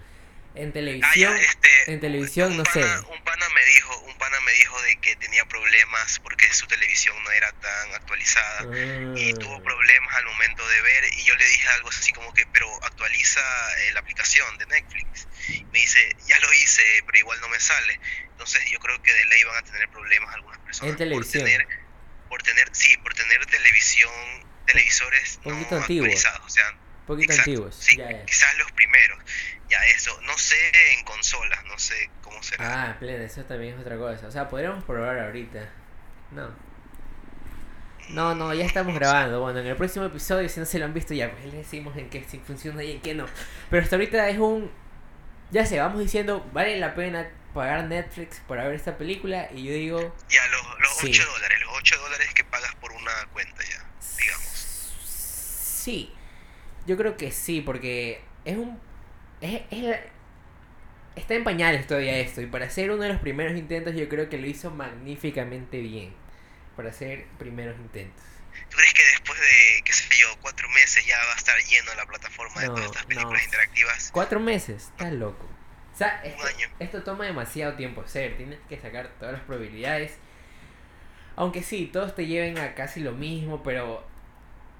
En 0.55 0.69
Ah, 0.69 0.73
televisión, 0.73 1.35
ya, 1.35 1.41
este, 1.43 1.93
en 1.93 1.99
televisión 1.99 2.57
no 2.57 2.63
pana- 2.63 2.73
sé. 2.73 2.81
Un 3.11 3.23
pana 3.23 3.45
me 3.53 3.63
dijo, 3.65 3.99
un 4.01 4.17
pana 4.17 4.37
me 4.41 4.51
dijo 4.53 4.81
de 4.81 4.95
que 4.97 5.15
tenía 5.15 5.45
problemas 5.45 6.19
porque 6.19 6.51
su 6.51 6.65
televisión 6.67 7.15
no 7.23 7.31
era 7.31 7.51
tan 7.53 7.93
actualizada. 7.93 8.63
y 9.15 9.33
tuvo 9.35 9.55
Ah, 9.55 9.61
problemas 9.63 10.15
al 10.15 10.25
momento 10.25 10.67
de 10.67 10.81
ver 10.81 11.03
y 11.17 11.23
yo 11.23 11.35
le 11.35 11.45
dije 11.45 11.67
algo 11.69 11.89
así 11.89 12.11
como 12.13 12.33
que 12.33 12.45
pero 12.47 12.67
actualiza 12.83 13.41
eh, 13.41 13.93
la 13.93 13.99
aplicación 14.01 14.57
de 14.57 14.65
Netflix 14.67 15.27
me 15.71 15.79
dice 15.79 15.99
ya 16.27 16.39
lo 16.39 16.53
hice 16.53 16.81
pero 17.05 17.17
igual 17.19 17.39
no 17.41 17.49
me 17.49 17.59
sale 17.59 17.99
entonces 18.31 18.61
yo 18.71 18.79
creo 18.79 19.01
que 19.01 19.13
de 19.13 19.25
ley 19.25 19.43
van 19.43 19.57
a 19.57 19.61
tener 19.63 19.89
problemas 19.89 20.33
algunas 20.35 20.59
personas 20.59 20.91
En 20.91 20.97
televisión. 20.97 21.43
por 21.43 21.49
tener 21.51 21.67
por 22.29 22.43
tener 22.43 22.69
sí 22.73 22.97
por 22.97 23.13
tener 23.13 23.45
televisión 23.45 24.11
televisores 24.65 25.39
no 25.45 25.51
poquito 25.51 25.75
antiguos. 25.77 26.07
actualizados 26.09 26.45
o 26.45 26.49
sea 26.49 26.75
poquito 27.07 27.31
exacto, 27.33 27.51
antiguos. 27.51 27.75
sí 27.75 27.97
Ya, 27.97 28.11
ya. 28.11 28.25
quizás 28.25 28.57
los 28.57 28.71
primeros 28.73 29.19
ya 29.69 29.83
eso 29.95 30.19
no 30.21 30.37
sé 30.37 30.71
en 30.97 31.03
consolas 31.05 31.63
no 31.65 31.77
sé 31.79 32.09
cómo 32.21 32.41
será 32.43 32.91
Ah, 32.91 32.99
plena, 32.99 33.23
eso 33.25 33.43
también 33.45 33.73
es 33.75 33.79
otra 33.81 33.97
cosa. 33.97 34.27
O 34.27 34.31
sea, 34.31 34.47
podríamos 34.49 34.83
probar 34.83 35.17
ahorita. 35.19 35.69
No. 36.31 36.55
No, 38.09 38.33
no, 38.33 38.53
ya 38.53 38.65
estamos 38.65 38.95
grabando. 38.95 39.39
Bueno, 39.41 39.59
en 39.59 39.67
el 39.67 39.75
próximo 39.75 40.05
episodio, 40.05 40.49
si 40.49 40.59
no 40.59 40.65
se 40.65 40.79
lo 40.79 40.85
han 40.85 40.93
visto, 40.93 41.13
ya 41.13 41.29
pues, 41.31 41.45
les 41.45 41.53
decimos 41.53 41.95
en 41.97 42.09
qué 42.09 42.23
sí 42.27 42.41
funciona 42.45 42.83
y 42.83 42.93
en 42.93 43.01
qué 43.01 43.13
no. 43.13 43.27
Pero 43.69 43.83
hasta 43.83 43.95
ahorita 43.95 44.27
es 44.29 44.37
un. 44.39 44.71
Ya 45.51 45.65
sé, 45.65 45.79
vamos 45.79 45.99
diciendo, 45.99 46.47
vale 46.53 46.77
la 46.79 46.93
pena 46.95 47.29
pagar 47.53 47.85
Netflix 47.85 48.39
para 48.47 48.65
ver 48.65 48.75
esta 48.75 48.97
película. 48.97 49.49
Y 49.53 49.63
yo 49.63 49.73
digo. 49.73 50.15
ya 50.29 50.45
los, 50.47 50.79
los 50.79 50.97
Sí. 50.97 51.07
8 51.09 51.25
dólares 51.31 51.59
los 51.61 51.77
8 51.77 51.97
dólares 51.99 52.33
que 52.33 52.43
pagas 52.43 52.75
por 52.75 52.91
una 52.91 53.11
cuenta 53.33 53.63
ya 53.63 53.83
digamos 54.17 54.43
Sí. 55.03 56.13
Yo 56.85 56.97
creo 56.97 57.17
que 57.17 57.31
sí, 57.31 57.61
porque 57.61 58.21
es 58.45 58.57
un. 58.57 58.79
Es, 59.41 59.61
es 59.71 59.79
la- 59.83 59.99
está 61.15 61.33
en 61.35 61.43
pañales 61.43 61.87
todavía 61.87 62.17
esto. 62.17 62.41
Y 62.41 62.45
para 62.47 62.69
ser 62.69 62.91
uno 62.91 63.03
de 63.03 63.09
los 63.09 63.19
primeros 63.21 63.57
intentos, 63.57 63.95
yo 63.95 64.07
creo 64.09 64.29
que 64.29 64.37
lo 64.37 64.47
hizo 64.47 64.71
magníficamente 64.71 65.79
bien. 65.81 66.13
Para 66.75 66.89
hacer 66.89 67.25
primeros 67.37 67.77
intentos. 67.77 68.23
¿Tú 68.69 68.77
crees 68.77 68.93
que 68.93 69.01
después 69.29 69.39
de, 69.41 69.81
qué 69.83 69.93
sé 69.93 70.17
yo, 70.17 70.27
cuatro 70.41 70.69
meses 70.69 71.05
ya 71.05 71.17
va 71.17 71.33
a 71.33 71.35
estar 71.37 71.57
lleno 71.63 71.93
la 71.95 72.05
plataforma 72.05 72.61
de 72.61 72.67
No, 72.67 72.73
todas 72.75 72.85
estas 72.87 73.03
no. 73.03 73.07
películas 73.09 73.43
interactivas? 73.45 74.09
Cuatro 74.11 74.39
meses, 74.39 74.83
estás 74.85 75.11
loco. 75.13 75.45
O 75.93 75.97
sea, 75.97 76.21
esto, 76.23 76.45
año. 76.45 76.67
esto 76.79 77.03
toma 77.03 77.25
demasiado 77.25 77.73
tiempo 77.75 78.01
hacer. 78.01 78.37
Tienes 78.37 78.59
que 78.69 78.79
sacar 78.79 79.09
todas 79.19 79.33
las 79.33 79.41
probabilidades. 79.43 80.13
Aunque 81.35 81.61
sí, 81.63 81.89
todos 81.91 82.15
te 82.15 82.25
lleven 82.25 82.57
a 82.57 82.73
casi 82.75 82.99
lo 83.01 83.11
mismo, 83.13 83.63
pero 83.63 84.05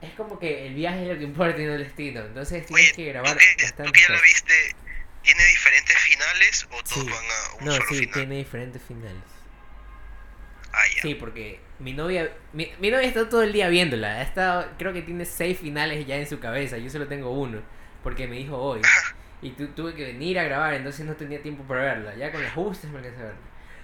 es 0.01 0.11
como 0.13 0.39
que 0.39 0.67
el 0.67 0.75
viaje 0.75 1.03
es 1.03 1.07
lo 1.09 1.17
que 1.17 1.23
importa 1.23 1.61
y 1.61 1.65
no 1.65 1.73
el 1.73 1.83
destino. 1.83 2.21
Entonces 2.21 2.65
tienes 2.65 2.85
Oye, 2.87 2.95
que 2.95 3.03
¿tú 3.05 3.09
grabar 3.09 3.37
que, 3.37 3.45
tú 3.83 3.91
que 3.91 4.01
ya 4.01 4.09
la 4.09 4.21
viste, 4.21 4.75
¿tiene 5.23 5.45
diferentes 5.45 5.97
finales 5.97 6.63
o 6.71 6.83
todos 6.83 6.89
Sí. 6.89 7.09
van 7.09 7.25
a 7.25 7.53
un 7.59 7.65
No, 7.65 7.71
solo 7.73 7.85
sí, 7.89 7.95
final? 7.99 8.13
tiene 8.13 8.35
diferentes 8.37 8.81
finales. 8.81 9.23
Ah, 10.73 10.83
ya. 10.95 11.01
Sí, 11.01 11.15
porque 11.15 11.59
mi 11.79 11.93
novia, 11.93 12.31
mi, 12.53 12.71
mi 12.79 12.91
novia 12.91 13.07
está 13.07 13.27
todo 13.29 13.43
el 13.43 13.53
día 13.53 13.67
viéndola. 13.69 14.07
Ha 14.17 14.21
estado, 14.21 14.71
creo 14.77 14.93
que 14.93 15.01
tiene 15.01 15.25
seis 15.25 15.59
finales 15.59 16.05
ya 16.05 16.15
en 16.17 16.27
su 16.27 16.39
cabeza. 16.39 16.77
Yo 16.77 16.89
solo 16.89 17.07
tengo 17.07 17.31
uno, 17.31 17.61
porque 18.03 18.27
me 18.27 18.35
dijo 18.37 18.57
hoy. 18.57 18.81
Y 19.41 19.51
tu- 19.51 19.69
tuve 19.69 19.95
que 19.95 20.03
venir 20.03 20.37
a 20.37 20.43
grabar, 20.43 20.73
entonces 20.73 21.05
no 21.05 21.15
tenía 21.15 21.41
tiempo 21.41 21.63
para 21.63 21.81
verla. 21.81 22.13
Ya 22.15 22.29
con 22.29 22.43
las 22.43 22.51
justas 22.53 22.91
me 22.91 22.97
alcancé 22.97 23.21
a 23.21 23.23
verla. 23.23 23.39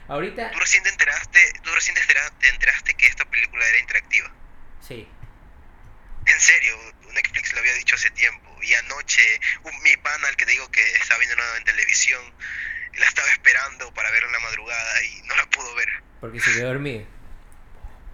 Ahorita, 0.10 0.52
¿Tú 0.52 0.60
recién 0.60 0.84
te 0.84 0.90
enteraste, 0.90 1.40
tú 1.64 1.70
recién 1.74 1.96
te 1.96 2.02
entera- 2.02 2.30
te 2.38 2.50
enteraste 2.50 2.94
que 2.96 3.06
esta 3.08 3.24
película 3.24 3.66
era 3.70 3.80
interactiva? 3.80 4.30
sí. 4.82 5.08
En 6.26 6.40
serio, 6.42 6.76
Netflix 7.14 7.54
lo 7.54 7.60
había 7.60 7.74
dicho 7.76 7.96
hace 7.96 8.10
tiempo. 8.12 8.50
Y 8.64 8.74
anoche, 8.74 9.22
un- 9.64 9.82
mi 9.84 9.96
pana, 9.98 10.28
el 10.28 10.36
que 10.36 10.46
te 10.46 10.52
digo 10.52 10.70
que 10.72 10.82
estaba 11.00 11.20
viendo 11.20 11.38
en 11.58 11.64
televisión, 11.64 12.22
la 12.98 13.06
estaba 13.08 13.28
esperando 13.30 13.94
para 13.94 14.10
verla 14.12 14.28
en 14.28 14.34
la 14.34 14.40
madrugada 14.40 15.04
y 15.06 15.22
no 15.28 15.36
la 15.36 15.46
pudo 15.50 15.76
ver. 15.76 15.90
Porque 16.22 16.40
se 16.40 16.54
quedó 16.54 16.70
dormido. 16.70 17.06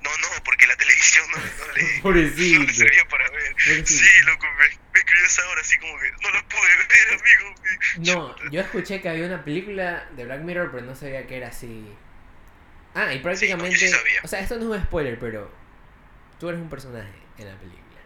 No, 0.01 0.09
no, 0.17 0.43
porque 0.43 0.65
la 0.65 0.75
televisión 0.77 1.23
no, 1.31 1.37
no 1.37 1.73
le, 1.73 1.83
no 1.97 2.01
Pobrecito. 2.01 2.63
le 2.63 2.73
servía 2.73 3.05
para 3.07 3.29
ver. 3.29 3.53
Pobrecito. 3.53 4.03
Sí, 4.03 4.21
loco, 4.25 4.47
me, 4.57 4.67
me 4.93 4.99
escribió 4.99 5.25
esa 5.25 5.47
hora 5.49 5.61
así 5.61 5.77
como 5.77 5.99
que 5.99 6.11
no 6.11 6.31
la 6.31 6.43
pude 6.47 6.77
ver, 6.89 7.19
amigo. 7.19 7.55
No, 7.97 8.35
Chuta. 8.35 8.49
yo 8.51 8.61
escuché 8.61 9.01
que 9.01 9.09
había 9.09 9.25
una 9.27 9.43
película 9.45 10.07
de 10.15 10.25
Black 10.25 10.41
Mirror, 10.41 10.71
pero 10.71 10.85
no 10.85 10.95
sabía 10.95 11.27
que 11.27 11.37
era 11.37 11.49
así. 11.49 11.95
Ah, 12.95 13.13
y 13.13 13.19
prácticamente. 13.19 13.77
yo 13.77 13.87
sí 13.87 13.93
sabía. 13.93 14.21
O 14.23 14.27
sea, 14.27 14.39
esto 14.39 14.57
no 14.57 14.73
es 14.73 14.79
un 14.81 14.85
spoiler, 14.87 15.19
pero 15.19 15.53
tú 16.39 16.49
eres 16.49 16.59
un 16.59 16.69
personaje 16.69 17.13
en 17.37 17.47
la 17.47 17.55
película. 17.59 18.01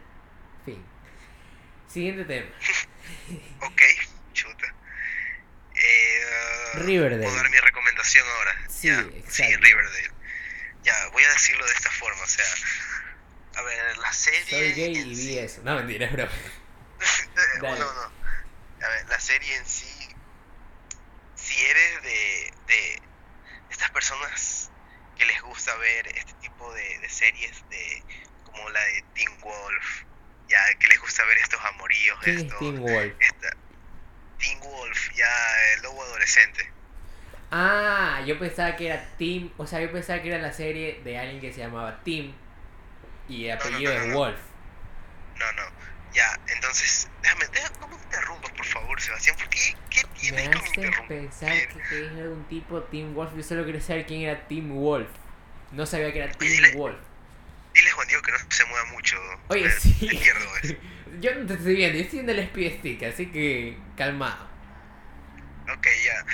Fin. 0.66 0.86
Siguiente 1.88 2.26
tema. 2.26 2.50
Ok, 3.62 3.82
chuta. 4.34 4.75
Riverdale. 6.76 7.24
¿Puedo 7.24 7.36
dar 7.38 7.50
mi 7.50 7.58
recomendación 7.60 8.28
ahora? 8.38 8.56
Sí, 8.70 8.88
ya, 8.88 9.00
exacto. 9.00 9.32
Sí, 9.32 9.56
Riverdale. 9.56 10.12
Ya, 10.84 11.08
voy 11.12 11.24
a 11.24 11.30
decirlo 11.30 11.66
de 11.66 11.74
esta 11.74 11.90
forma, 11.92 12.22
o 12.22 12.28
sea... 12.28 12.46
A 13.56 13.62
ver, 13.64 13.98
la 13.98 14.12
serie... 14.14 14.44
Soy 14.50 14.74
gay 14.74 14.92
y 14.98 15.16
sí- 15.16 15.28
vi 15.28 15.40
eso. 15.40 15.62
No, 15.64 15.76
mentira, 15.76 16.08
bro. 16.10 16.28
Dale. 17.62 17.80
no, 17.80 17.94
no. 17.94 18.02
A 18.86 18.90
ver, 18.90 19.06
la 19.10 19.20
serie 19.20 19.56
en 19.56 19.66
sí... 19.66 20.10
Si 21.36 21.66
eres 21.66 22.02
de, 22.04 22.54
de 22.68 23.02
estas 23.70 23.90
personas 23.92 24.72
que 25.18 25.26
les 25.26 25.42
gusta 25.42 25.76
ver 25.78 26.08
este 26.18 26.34
tipo 26.42 26.74
de, 26.74 27.00
de 27.00 27.10
series 27.10 27.64
de 27.70 28.04
como 28.44 28.70
la 28.70 28.80
de 28.82 29.02
Teen 29.14 29.40
Wolf, 29.42 30.04
ya 30.50 30.60
que 30.80 30.88
les 30.88 31.00
gusta 31.00 31.24
ver 31.26 31.38
estos 31.38 31.64
amoríos, 31.64 32.18
¿Quién 32.24 32.38
es 32.38 32.44
estos, 32.44 32.60
Teen 32.60 32.80
Wolf? 32.82 33.14
esta- 33.20 33.56
Teen 34.40 34.60
Wolf, 34.60 35.10
ya 35.16 35.74
el 35.74 35.82
lobo 35.84 36.04
adolescente. 36.26 36.70
Ah, 37.52 38.22
yo 38.26 38.38
pensaba 38.40 38.76
que 38.76 38.88
era 38.88 39.08
Tim, 39.18 39.52
o 39.58 39.68
sea, 39.68 39.80
yo 39.82 39.92
pensaba 39.92 40.22
que 40.22 40.30
era 40.30 40.40
la 40.40 40.52
serie 40.52 41.02
de 41.04 41.18
alguien 41.18 41.40
que 41.40 41.54
se 41.54 41.60
llamaba 41.60 42.02
Tim 42.04 42.34
y 43.30 43.46
el 43.46 43.58
No, 43.58 43.64
apellido 43.64 43.94
no, 44.00 44.06
no. 44.08 44.14
Wolf. 44.16 44.40
No, 45.38 45.52
no, 45.54 45.64
ya, 46.14 46.40
entonces, 46.48 47.10
déjame, 47.22 47.46
déjame 47.54 47.78
no 47.82 47.88
me 47.90 47.96
interrumpas, 47.96 48.52
por 48.52 48.66
favor, 48.66 49.02
Sebastián, 49.02 49.36
porque 49.38 49.76
¿qué 49.90 50.02
Me 50.08 50.14
tienes 50.20 50.50
con 50.50 50.86
hace 50.86 50.92
pensar 51.08 51.52
que, 51.68 51.80
que 51.90 52.06
es 52.06 52.12
algún 52.14 52.46
tipo 52.48 52.82
Tim 52.84 53.14
Wolf. 53.14 53.32
Yo 53.36 53.44
solo 53.44 53.66
quería 53.66 53.82
saber 53.82 54.06
quién 54.06 54.22
era 54.22 54.48
Tim 54.48 54.70
Wolf. 54.74 55.10
No 55.72 55.86
sabía 55.86 56.12
que 56.14 56.20
era 56.24 56.32
Tim 56.32 56.48
dile- 56.50 56.74
Wolf. 56.76 56.98
Dile 57.74 57.92
Juan 57.92 58.08
Diego 58.08 58.22
que 58.24 58.32
no 58.32 58.38
se 58.50 58.66
mueva 58.66 58.86
mucho. 58.86 59.18
Oye, 59.50 59.64
me- 59.66 59.70
sí. 59.72 60.10
me 60.14 60.16
pierdo. 60.20 60.46
Yo 61.22 61.36
no 61.36 61.46
te 61.46 61.54
estoy 61.54 61.76
viendo, 61.76 61.98
yo 61.98 62.04
estoy 62.04 62.20
viendo 62.20 62.32
el 62.34 62.40
speed 62.40 62.80
stick, 62.80 63.04
así 63.04 63.28
que 63.28 63.78
calmado. 63.96 64.50
Ok, 65.74 65.88
ya. 66.04 66.26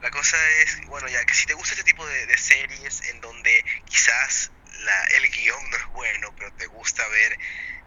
La 0.00 0.10
cosa 0.10 0.36
es, 0.62 0.84
bueno, 0.86 1.06
ya, 1.08 1.24
que 1.24 1.34
si 1.34 1.46
te 1.46 1.54
gusta 1.54 1.74
este 1.74 1.84
tipo 1.84 2.04
de, 2.06 2.26
de 2.26 2.36
series 2.36 3.08
en 3.08 3.20
donde 3.20 3.64
quizás 3.86 4.50
la, 4.80 5.04
el 5.18 5.28
guion 5.30 5.70
no 5.70 5.76
es 5.76 5.86
bueno, 5.88 6.34
pero 6.36 6.52
te 6.54 6.66
gusta 6.66 7.06
ver, 7.08 7.38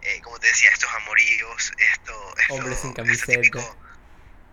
eh, 0.01 0.21
como 0.21 0.39
te 0.39 0.47
decía, 0.47 0.69
estos 0.71 0.89
amoríos, 0.93 1.73
esto, 1.77 2.37
esto 2.37 2.53
Hombres 2.53 2.79
sin 2.79 2.91
este 2.91 3.01
camiseta. 3.01 3.41
típico- 3.41 3.77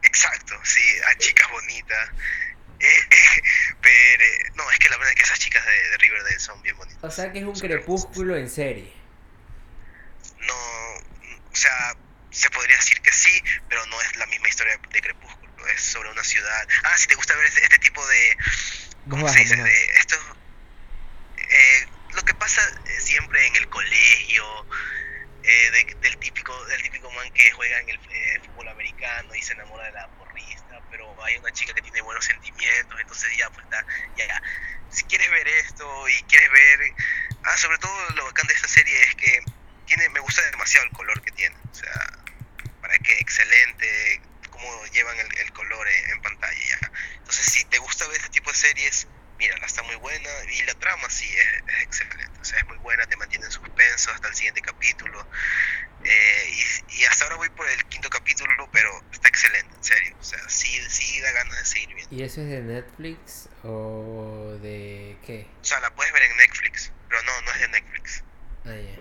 exacto, 0.02 0.58
sí, 0.64 0.80
a 1.06 1.14
chicas 1.18 1.48
bonitas. 1.50 2.10
Eh, 2.80 2.98
pero, 3.82 4.24
no, 4.56 4.68
es 4.70 4.78
que 4.80 4.88
la 4.88 4.96
verdad 4.96 5.10
es 5.12 5.16
que 5.16 5.22
esas 5.22 5.38
chicas 5.38 5.64
de, 5.64 5.90
de 5.90 5.98
Riverdale 5.98 6.40
son 6.40 6.60
bien 6.62 6.76
bonitas. 6.76 7.04
O 7.04 7.10
sea 7.10 7.30
que 7.32 7.38
es 7.38 7.44
un 7.44 7.54
Son 7.54 7.68
crepúsculo 7.68 8.36
en 8.36 8.50
serie. 8.50 8.92
no, 10.40 10.54
o 11.50 11.54
sea, 11.54 11.94
se 12.30 12.50
podría 12.50 12.76
decir 12.76 13.00
que 13.02 13.12
sí, 13.12 13.30
pero 13.68 13.84
no 13.86 14.00
es 14.00 14.16
la 14.16 14.26
misma 14.26 14.48
historia 14.48 14.76
de 14.90 15.00
Crepúsculo, 15.00 15.41
es 15.74 15.82
sobre 15.82 16.10
una 16.10 16.24
ciudad. 16.24 16.68
Ah, 16.84 16.96
si 16.96 17.06
te 17.08 17.14
gusta 17.14 17.34
ver 17.36 17.46
este, 17.46 17.62
este 17.62 17.78
tipo 17.78 18.06
de, 18.06 18.36
¿cómo 19.08 19.28
se 19.28 19.40
dice? 19.40 19.56
De 19.56 19.84
esto, 19.98 20.16
eh, 21.36 21.86
lo 22.14 22.22
que 22.22 22.34
pasa 22.34 22.60
eh, 22.86 23.00
siempre 23.00 23.46
en 23.46 23.56
el 23.56 23.68
colegio, 23.68 24.66
eh, 25.42 25.70
de- 25.72 25.96
del 26.00 26.16
típico, 26.18 26.64
del 26.66 26.82
típico 26.82 27.10
man 27.12 27.30
que 27.32 27.50
juega 27.52 27.78
en 27.80 27.88
el 27.88 27.96
eh, 28.10 28.40
fútbol 28.46 28.68
americano 28.68 29.34
y 29.34 29.42
se 29.42 29.52
enamora 29.54 29.86
de 29.86 29.92
la 29.92 30.08
porrista, 30.08 30.80
pero 30.90 31.16
hay 31.24 31.36
una 31.38 31.50
chica 31.52 31.74
que 31.74 31.82
tiene 31.82 32.00
buenos 32.02 32.24
sentimientos, 32.24 33.00
entonces 33.00 33.36
ya, 33.36 33.50
pues 33.50 33.64
está, 33.64 33.84
ya, 34.16 34.26
ya. 34.26 34.42
Si 34.90 35.04
quieres 35.04 35.30
ver 35.30 35.48
esto 35.48 36.08
y 36.08 36.22
quieres 36.24 36.50
ver, 36.52 36.80
ah, 37.44 37.56
sobre 37.56 37.78
todo 37.78 38.10
lo 38.10 38.24
bacán 38.26 38.46
de 38.46 38.54
esta 38.54 38.68
serie 38.68 39.02
es 39.02 39.14
que 39.16 39.40
tiene, 39.86 40.08
me 40.10 40.20
gusta 40.20 40.42
demasiado 40.50 40.86
el 40.86 40.92
color 40.92 41.20
que 41.22 41.32
tiene, 41.32 41.56
o 41.70 41.74
sea, 41.74 41.92
para 42.80 42.96
que 42.98 43.12
excelente 43.18 44.20
cómo 44.62 44.86
llevan 44.86 45.18
el, 45.18 45.38
el 45.38 45.52
color 45.52 45.88
en, 45.88 46.10
en 46.10 46.22
pantalla 46.22 46.58
ya. 46.68 46.90
Entonces, 47.18 47.46
si 47.46 47.64
te 47.64 47.78
gusta 47.78 48.06
ver 48.08 48.16
este 48.18 48.30
tipo 48.30 48.50
de 48.50 48.56
series, 48.56 49.08
mírala, 49.38 49.66
está 49.66 49.82
muy 49.82 49.96
buena 49.96 50.28
y 50.52 50.62
la 50.62 50.74
trama 50.74 51.10
sí 51.10 51.26
es, 51.26 51.74
es 51.76 51.82
excelente, 51.82 52.38
o 52.40 52.44
sea, 52.44 52.58
es 52.58 52.66
muy 52.66 52.76
buena, 52.78 53.06
te 53.06 53.16
mantiene 53.16 53.46
en 53.46 53.50
suspenso 53.52 54.10
hasta 54.12 54.28
el 54.28 54.34
siguiente 54.34 54.60
capítulo. 54.60 55.26
Eh, 56.04 56.50
y, 56.88 57.00
y 57.00 57.04
hasta 57.04 57.24
ahora 57.24 57.36
voy 57.36 57.48
por 57.50 57.68
el 57.68 57.84
quinto 57.86 58.08
capítulo, 58.10 58.68
pero 58.72 59.02
está 59.12 59.28
excelente, 59.28 59.74
en 59.76 59.84
serio, 59.84 60.16
o 60.20 60.24
sea, 60.24 60.38
sí, 60.48 60.68
sí 60.88 61.20
da 61.20 61.30
ganas 61.32 61.58
de 61.58 61.64
seguir 61.64 61.94
viendo. 61.94 62.14
¿Y 62.14 62.22
eso 62.22 62.40
es 62.40 62.48
de 62.48 62.60
Netflix 62.60 63.48
o 63.64 64.58
de 64.60 65.16
qué? 65.26 65.48
O 65.60 65.64
sea, 65.64 65.80
la 65.80 65.94
puedes 65.94 66.12
ver 66.12 66.22
en 66.22 66.36
Netflix, 66.36 66.92
pero 67.08 67.22
no, 67.22 67.40
no 67.42 67.52
es 67.52 67.60
de 67.60 67.68
Netflix. 67.68 68.24
Ah, 68.64 68.74
ya. 68.76 68.98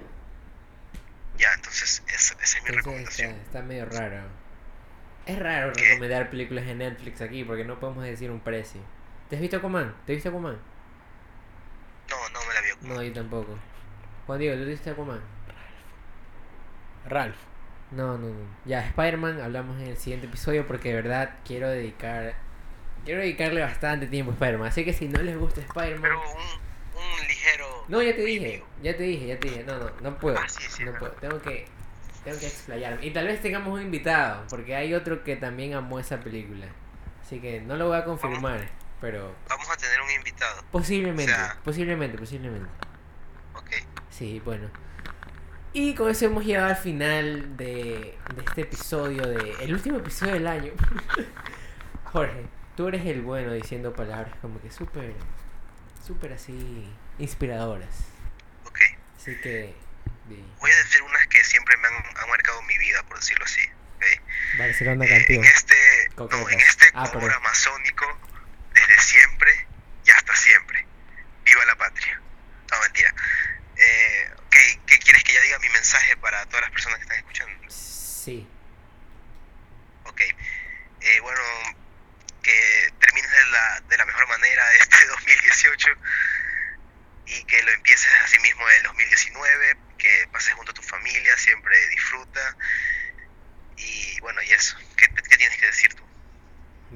Ya, 1.37 1.53
entonces 1.53 2.03
esa, 2.07 2.33
esa 2.35 2.57
es 2.57 2.63
mi 2.63 2.69
Entonces 2.69 2.69
está, 2.69 2.75
recomendación. 2.77 3.31
está 3.45 3.61
medio 3.61 3.85
raro. 3.85 4.29
Es 5.25 5.37
raro 5.37 5.71
recomendar 5.71 6.29
películas 6.29 6.65
en 6.65 6.79
Netflix 6.79 7.21
aquí 7.21 7.43
porque 7.43 7.63
no 7.63 7.79
podemos 7.79 8.03
decir 8.03 8.31
un 8.31 8.39
precio. 8.39 8.81
¿Te 9.29 9.35
has 9.35 9.41
visto 9.41 9.57
Aquaman? 9.57 9.95
¿Te 10.05 10.13
viste 10.13 10.29
Aquaman? 10.29 10.57
No, 12.09 12.29
no 12.33 12.39
me 12.47 12.53
la 12.53 12.61
vio. 12.61 12.75
No, 12.81 13.03
yo 13.03 13.13
tampoco. 13.13 13.57
Juan 14.25 14.39
Diego, 14.39 14.61
¿tú 14.61 14.67
viste 14.67 14.89
Aquaman? 14.89 15.21
Ralph. 17.07 17.37
No, 17.91 18.17
no, 18.17 18.29
no. 18.29 18.47
Ya, 18.65 18.85
Spider-Man 18.87 19.41
hablamos 19.41 19.79
en 19.81 19.87
el 19.87 19.97
siguiente 19.97 20.27
episodio 20.27 20.65
porque 20.65 20.89
de 20.89 20.95
verdad 20.95 21.35
quiero 21.45 21.69
dedicar... 21.69 22.35
Quiero 23.05 23.21
dedicarle 23.21 23.61
bastante 23.61 24.07
tiempo 24.07 24.31
a 24.31 24.33
Spider-Man. 24.35 24.67
Así 24.67 24.85
que 24.85 24.93
si 24.93 25.07
no 25.07 25.21
les 25.21 25.37
gusta 25.37 25.61
Spider-Man... 25.61 26.01
Pero 26.01 26.21
un, 26.21 27.21
un 27.21 27.27
ligero... 27.27 27.85
No, 27.87 28.01
ya 28.01 28.15
te 28.15 28.23
dije, 28.23 28.63
ya 28.81 28.95
te 28.95 29.03
dije, 29.03 29.27
ya 29.27 29.39
te 29.39 29.49
dije. 29.49 29.63
No, 29.63 29.77
no, 29.77 29.89
no 30.01 30.17
puedo. 30.17 30.37
Ah, 30.37 30.47
sí, 30.47 30.63
sí, 30.69 30.83
no 30.83 30.93
puedo. 30.93 31.11
Tengo 31.13 31.39
que, 31.41 31.67
tengo 32.23 32.39
que 32.39 32.47
explayarme. 32.47 33.05
Y 33.05 33.11
tal 33.11 33.27
vez 33.27 33.41
tengamos 33.41 33.73
un 33.73 33.81
invitado, 33.81 34.45
porque 34.49 34.75
hay 34.75 34.93
otro 34.93 35.23
que 35.23 35.35
también 35.35 35.73
amó 35.73 35.99
esa 35.99 36.19
película. 36.19 36.67
Así 37.23 37.39
que 37.39 37.61
no 37.61 37.75
lo 37.77 37.87
voy 37.87 37.97
a 37.97 38.03
confirmar, 38.03 38.67
pero 38.99 39.33
Vamos 39.49 39.69
a 39.69 39.77
tener 39.77 40.01
un 40.01 40.11
invitado, 40.11 40.63
posiblemente, 40.71 41.31
O 41.31 41.35
sea- 41.35 41.57
posiblemente, 41.63 42.17
posiblemente. 42.17 42.69
¿ok? 43.55 43.69
Sí, 44.09 44.41
bueno. 44.43 44.69
Y 45.73 45.95
con 45.95 46.09
eso 46.09 46.25
hemos 46.25 46.43
llegado 46.45 46.67
al 46.67 46.75
final 46.75 47.55
de, 47.55 48.17
de 48.35 48.43
este 48.45 48.61
episodio, 48.61 49.25
de 49.25 49.55
el 49.63 49.73
último 49.73 49.97
episodio 49.99 50.33
del 50.33 50.47
año. 50.47 50.73
Jorge, 52.11 52.45
tú 52.75 52.87
eres 52.89 53.05
el 53.05 53.21
bueno 53.21 53.53
diciendo 53.53 53.93
palabras 53.93 54.33
como 54.41 54.59
que 54.61 54.69
súper, 54.69 55.13
súper 56.05 56.33
así 56.33 56.89
inspiradoras. 57.19 58.05
Ok. 58.65 58.79
Así 59.15 59.39
que... 59.41 59.73
Voy 60.59 60.71
a 60.71 60.75
decir 60.77 61.01
unas 61.03 61.27
que 61.27 61.43
siempre 61.43 61.70
me 61.81 61.87
han, 61.87 62.17
han 62.17 62.29
marcado 62.29 62.61
mi 62.63 62.77
vida, 62.77 63.03
por 63.03 63.17
decirlo 63.19 63.45
así. 63.45 63.61
Eh, 63.61 64.21
en 65.35 65.43
este, 65.45 66.09
no, 66.17 66.49
en 66.49 66.59
este 66.59 66.91
Ah, 66.93 67.09
amazónico, 67.35 68.19
desde 68.73 68.99
siempre 68.99 69.67
y 70.05 70.11
hasta 70.11 70.35
siempre. 70.35 70.85
Viva 71.43 71.65
la 71.65 71.75
patria. 71.75 72.19
No, 72.71 72.79
mentira. 72.81 73.13
Eh, 73.75 74.31
¿qué, 74.49 74.79
qué 74.87 74.99
quieres 74.99 75.23
que 75.23 75.33
ya 75.33 75.41
diga 75.41 75.59
mi 75.59 75.69
mensaje 75.69 76.15
para 76.17 76.45
todas 76.47 76.61
las 76.61 76.71
personas 76.71 76.97
que 76.97 77.03
están 77.03 77.17
escuchando? 77.17 77.69
Sí. 77.69 78.47
Ok. 80.05 80.21
Eh, 81.01 81.19
bueno, 81.21 81.41
que 82.43 82.93
termines 82.99 83.31
de 83.31 83.45
la, 83.51 83.81
de 83.81 83.97
la 83.97 84.05
mejor 84.05 84.27
manera 84.27 84.63
este 84.75 85.05
2018 85.07 85.89
y 87.27 87.43
que 87.45 87.63
lo 87.63 87.71
empieces 87.71 88.11
así 88.23 88.39
mismo 88.39 88.67
el 88.69 88.83
2019, 88.83 89.77
que 89.97 90.27
pases 90.31 90.53
junto 90.53 90.71
a 90.71 90.75
tu 90.75 90.81
familia, 90.81 91.37
siempre 91.37 91.75
disfruta. 91.89 92.57
Y 93.77 94.19
bueno, 94.21 94.41
y 94.43 94.51
eso. 94.51 94.77
¿Qué, 94.97 95.07
qué 95.07 95.37
tienes 95.37 95.57
que 95.57 95.65
decir 95.65 95.93
tú? 95.95 96.03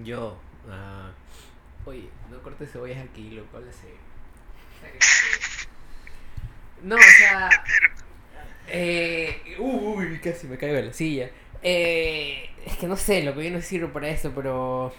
Yo. 0.04 0.42
ah, 0.70 1.12
oye, 1.86 2.10
no 2.30 2.42
cortes 2.44 2.65
cebollas 2.76 3.06
aquí, 3.10 3.32
loco, 3.32 3.58
serio. 3.72 3.96
No, 6.84 6.98
o 6.98 7.18
sea. 7.18 7.50
Eh, 8.68 9.56
uy, 9.60 10.20
casi 10.20 10.48
me 10.48 10.58
caigo 10.58 10.76
de 10.76 10.84
la 10.84 10.94
silla. 10.94 11.30
Eh, 11.64 12.50
es 12.66 12.76
que 12.76 12.88
no 12.88 12.98
sé, 12.98 13.24
lo 13.24 13.34
que 13.34 13.46
yo 13.46 13.52
no 13.52 13.62
sirvo 13.62 13.94
para 13.94 14.10
eso, 14.10 14.34
pero. 14.36 14.94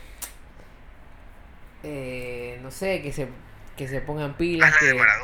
Eh, 1.82 2.58
no 2.62 2.70
sé, 2.70 3.02
que 3.02 3.12
se, 3.12 3.28
que 3.76 3.86
se 3.86 4.00
pongan 4.00 4.36
pilas, 4.38 4.74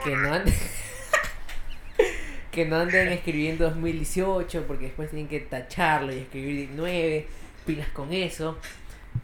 que 0.05 0.15
no 0.15 0.35
anden. 0.35 0.55
que 2.53 2.67
no 2.67 2.77
anden 2.77 3.09
escribiendo 3.09 3.65
2018, 3.71 4.67
porque 4.67 4.87
después 4.87 5.09
tienen 5.09 5.29
que 5.29 5.41
tacharlo 5.41 6.13
y 6.13 6.19
escribir 6.19 6.69
19. 6.69 7.27
Pilas 7.65 7.89
con 7.89 8.13
eso. 8.13 8.59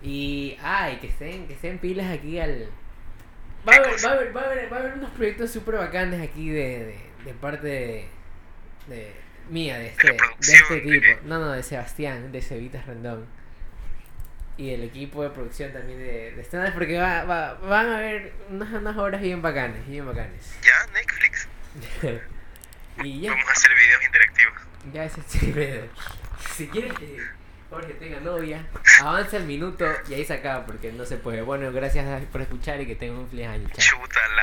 Y. 0.03 0.57
Ay, 0.62 0.97
que 0.97 1.09
estén, 1.09 1.47
que 1.47 1.53
estén 1.53 1.79
pilas 1.79 2.11
aquí 2.11 2.38
al. 2.38 2.71
Va 3.69 3.75
a 3.75 3.77
haber, 3.77 4.05
va 4.05 4.11
a 4.11 4.13
haber, 4.15 4.37
va 4.37 4.41
a 4.41 4.45
haber, 4.45 4.73
va 4.73 4.77
a 4.77 4.81
haber 4.81 4.93
unos 4.95 5.11
proyectos 5.11 5.51
súper 5.51 5.75
bacanes 5.77 6.21
aquí 6.23 6.49
de, 6.51 6.85
de, 6.85 6.99
de 7.25 7.35
parte 7.35 7.67
de, 7.67 8.09
de 8.87 9.13
mía, 9.51 9.79
de 9.79 9.89
este, 9.89 10.09
de 10.13 10.17
este 10.39 10.75
¿de 10.75 10.81
tipo. 10.81 11.01
qué? 11.03 11.19
No, 11.25 11.39
no, 11.39 11.53
de 11.53 11.63
Sebastián, 11.63 12.33
de 12.33 12.41
Cevitas 12.43 12.87
Rendón. 12.87 13.27
Y 14.57 14.71
el 14.71 14.83
equipo 14.83 15.23
de 15.23 15.31
producción 15.31 15.73
también 15.73 15.99
de, 15.99 16.33
de 16.33 16.41
stand 16.43 16.75
porque 16.75 16.99
va, 16.99 17.23
va, 17.25 17.55
van 17.55 17.87
a 17.87 17.99
haber 17.99 18.33
unas, 18.51 18.73
unas 18.73 18.97
horas 18.97 19.21
bien 19.21 19.41
bacanes, 19.41 19.87
bien 19.87 20.05
bacanes. 20.05 20.57
Ya, 20.63 20.87
Netflix. 20.93 21.49
y 23.05 23.21
ya, 23.21 23.31
Vamos 23.31 23.49
a 23.49 23.53
hacer 23.53 23.71
videos 23.77 24.05
interactivos. 24.05 24.55
ya 24.93 25.05
ese 25.05 25.21
es 25.21 25.43
el. 25.57 25.91
Si 26.57 26.67
quieres 26.69 26.93
que 26.95 27.19
Jorge 27.71 27.93
tenga 27.95 28.19
novia, 28.21 28.67
avanza 29.03 29.37
el 29.37 29.45
minuto 29.45 29.85
y 30.09 30.15
ahí 30.15 30.25
se 30.25 30.33
acaba 30.33 30.65
porque 30.65 30.91
no 30.91 31.05
se 31.05 31.19
puede. 31.19 31.43
Bueno, 31.43 31.71
gracias 31.71 32.25
por 32.33 32.41
escuchar 32.41 32.81
y 32.81 32.87
que 32.87 32.95
tengan 32.95 33.19
un 33.19 33.29
feliz 33.29 33.47
año. 33.47 33.69
Chuta 33.77 34.21
la 34.29 34.37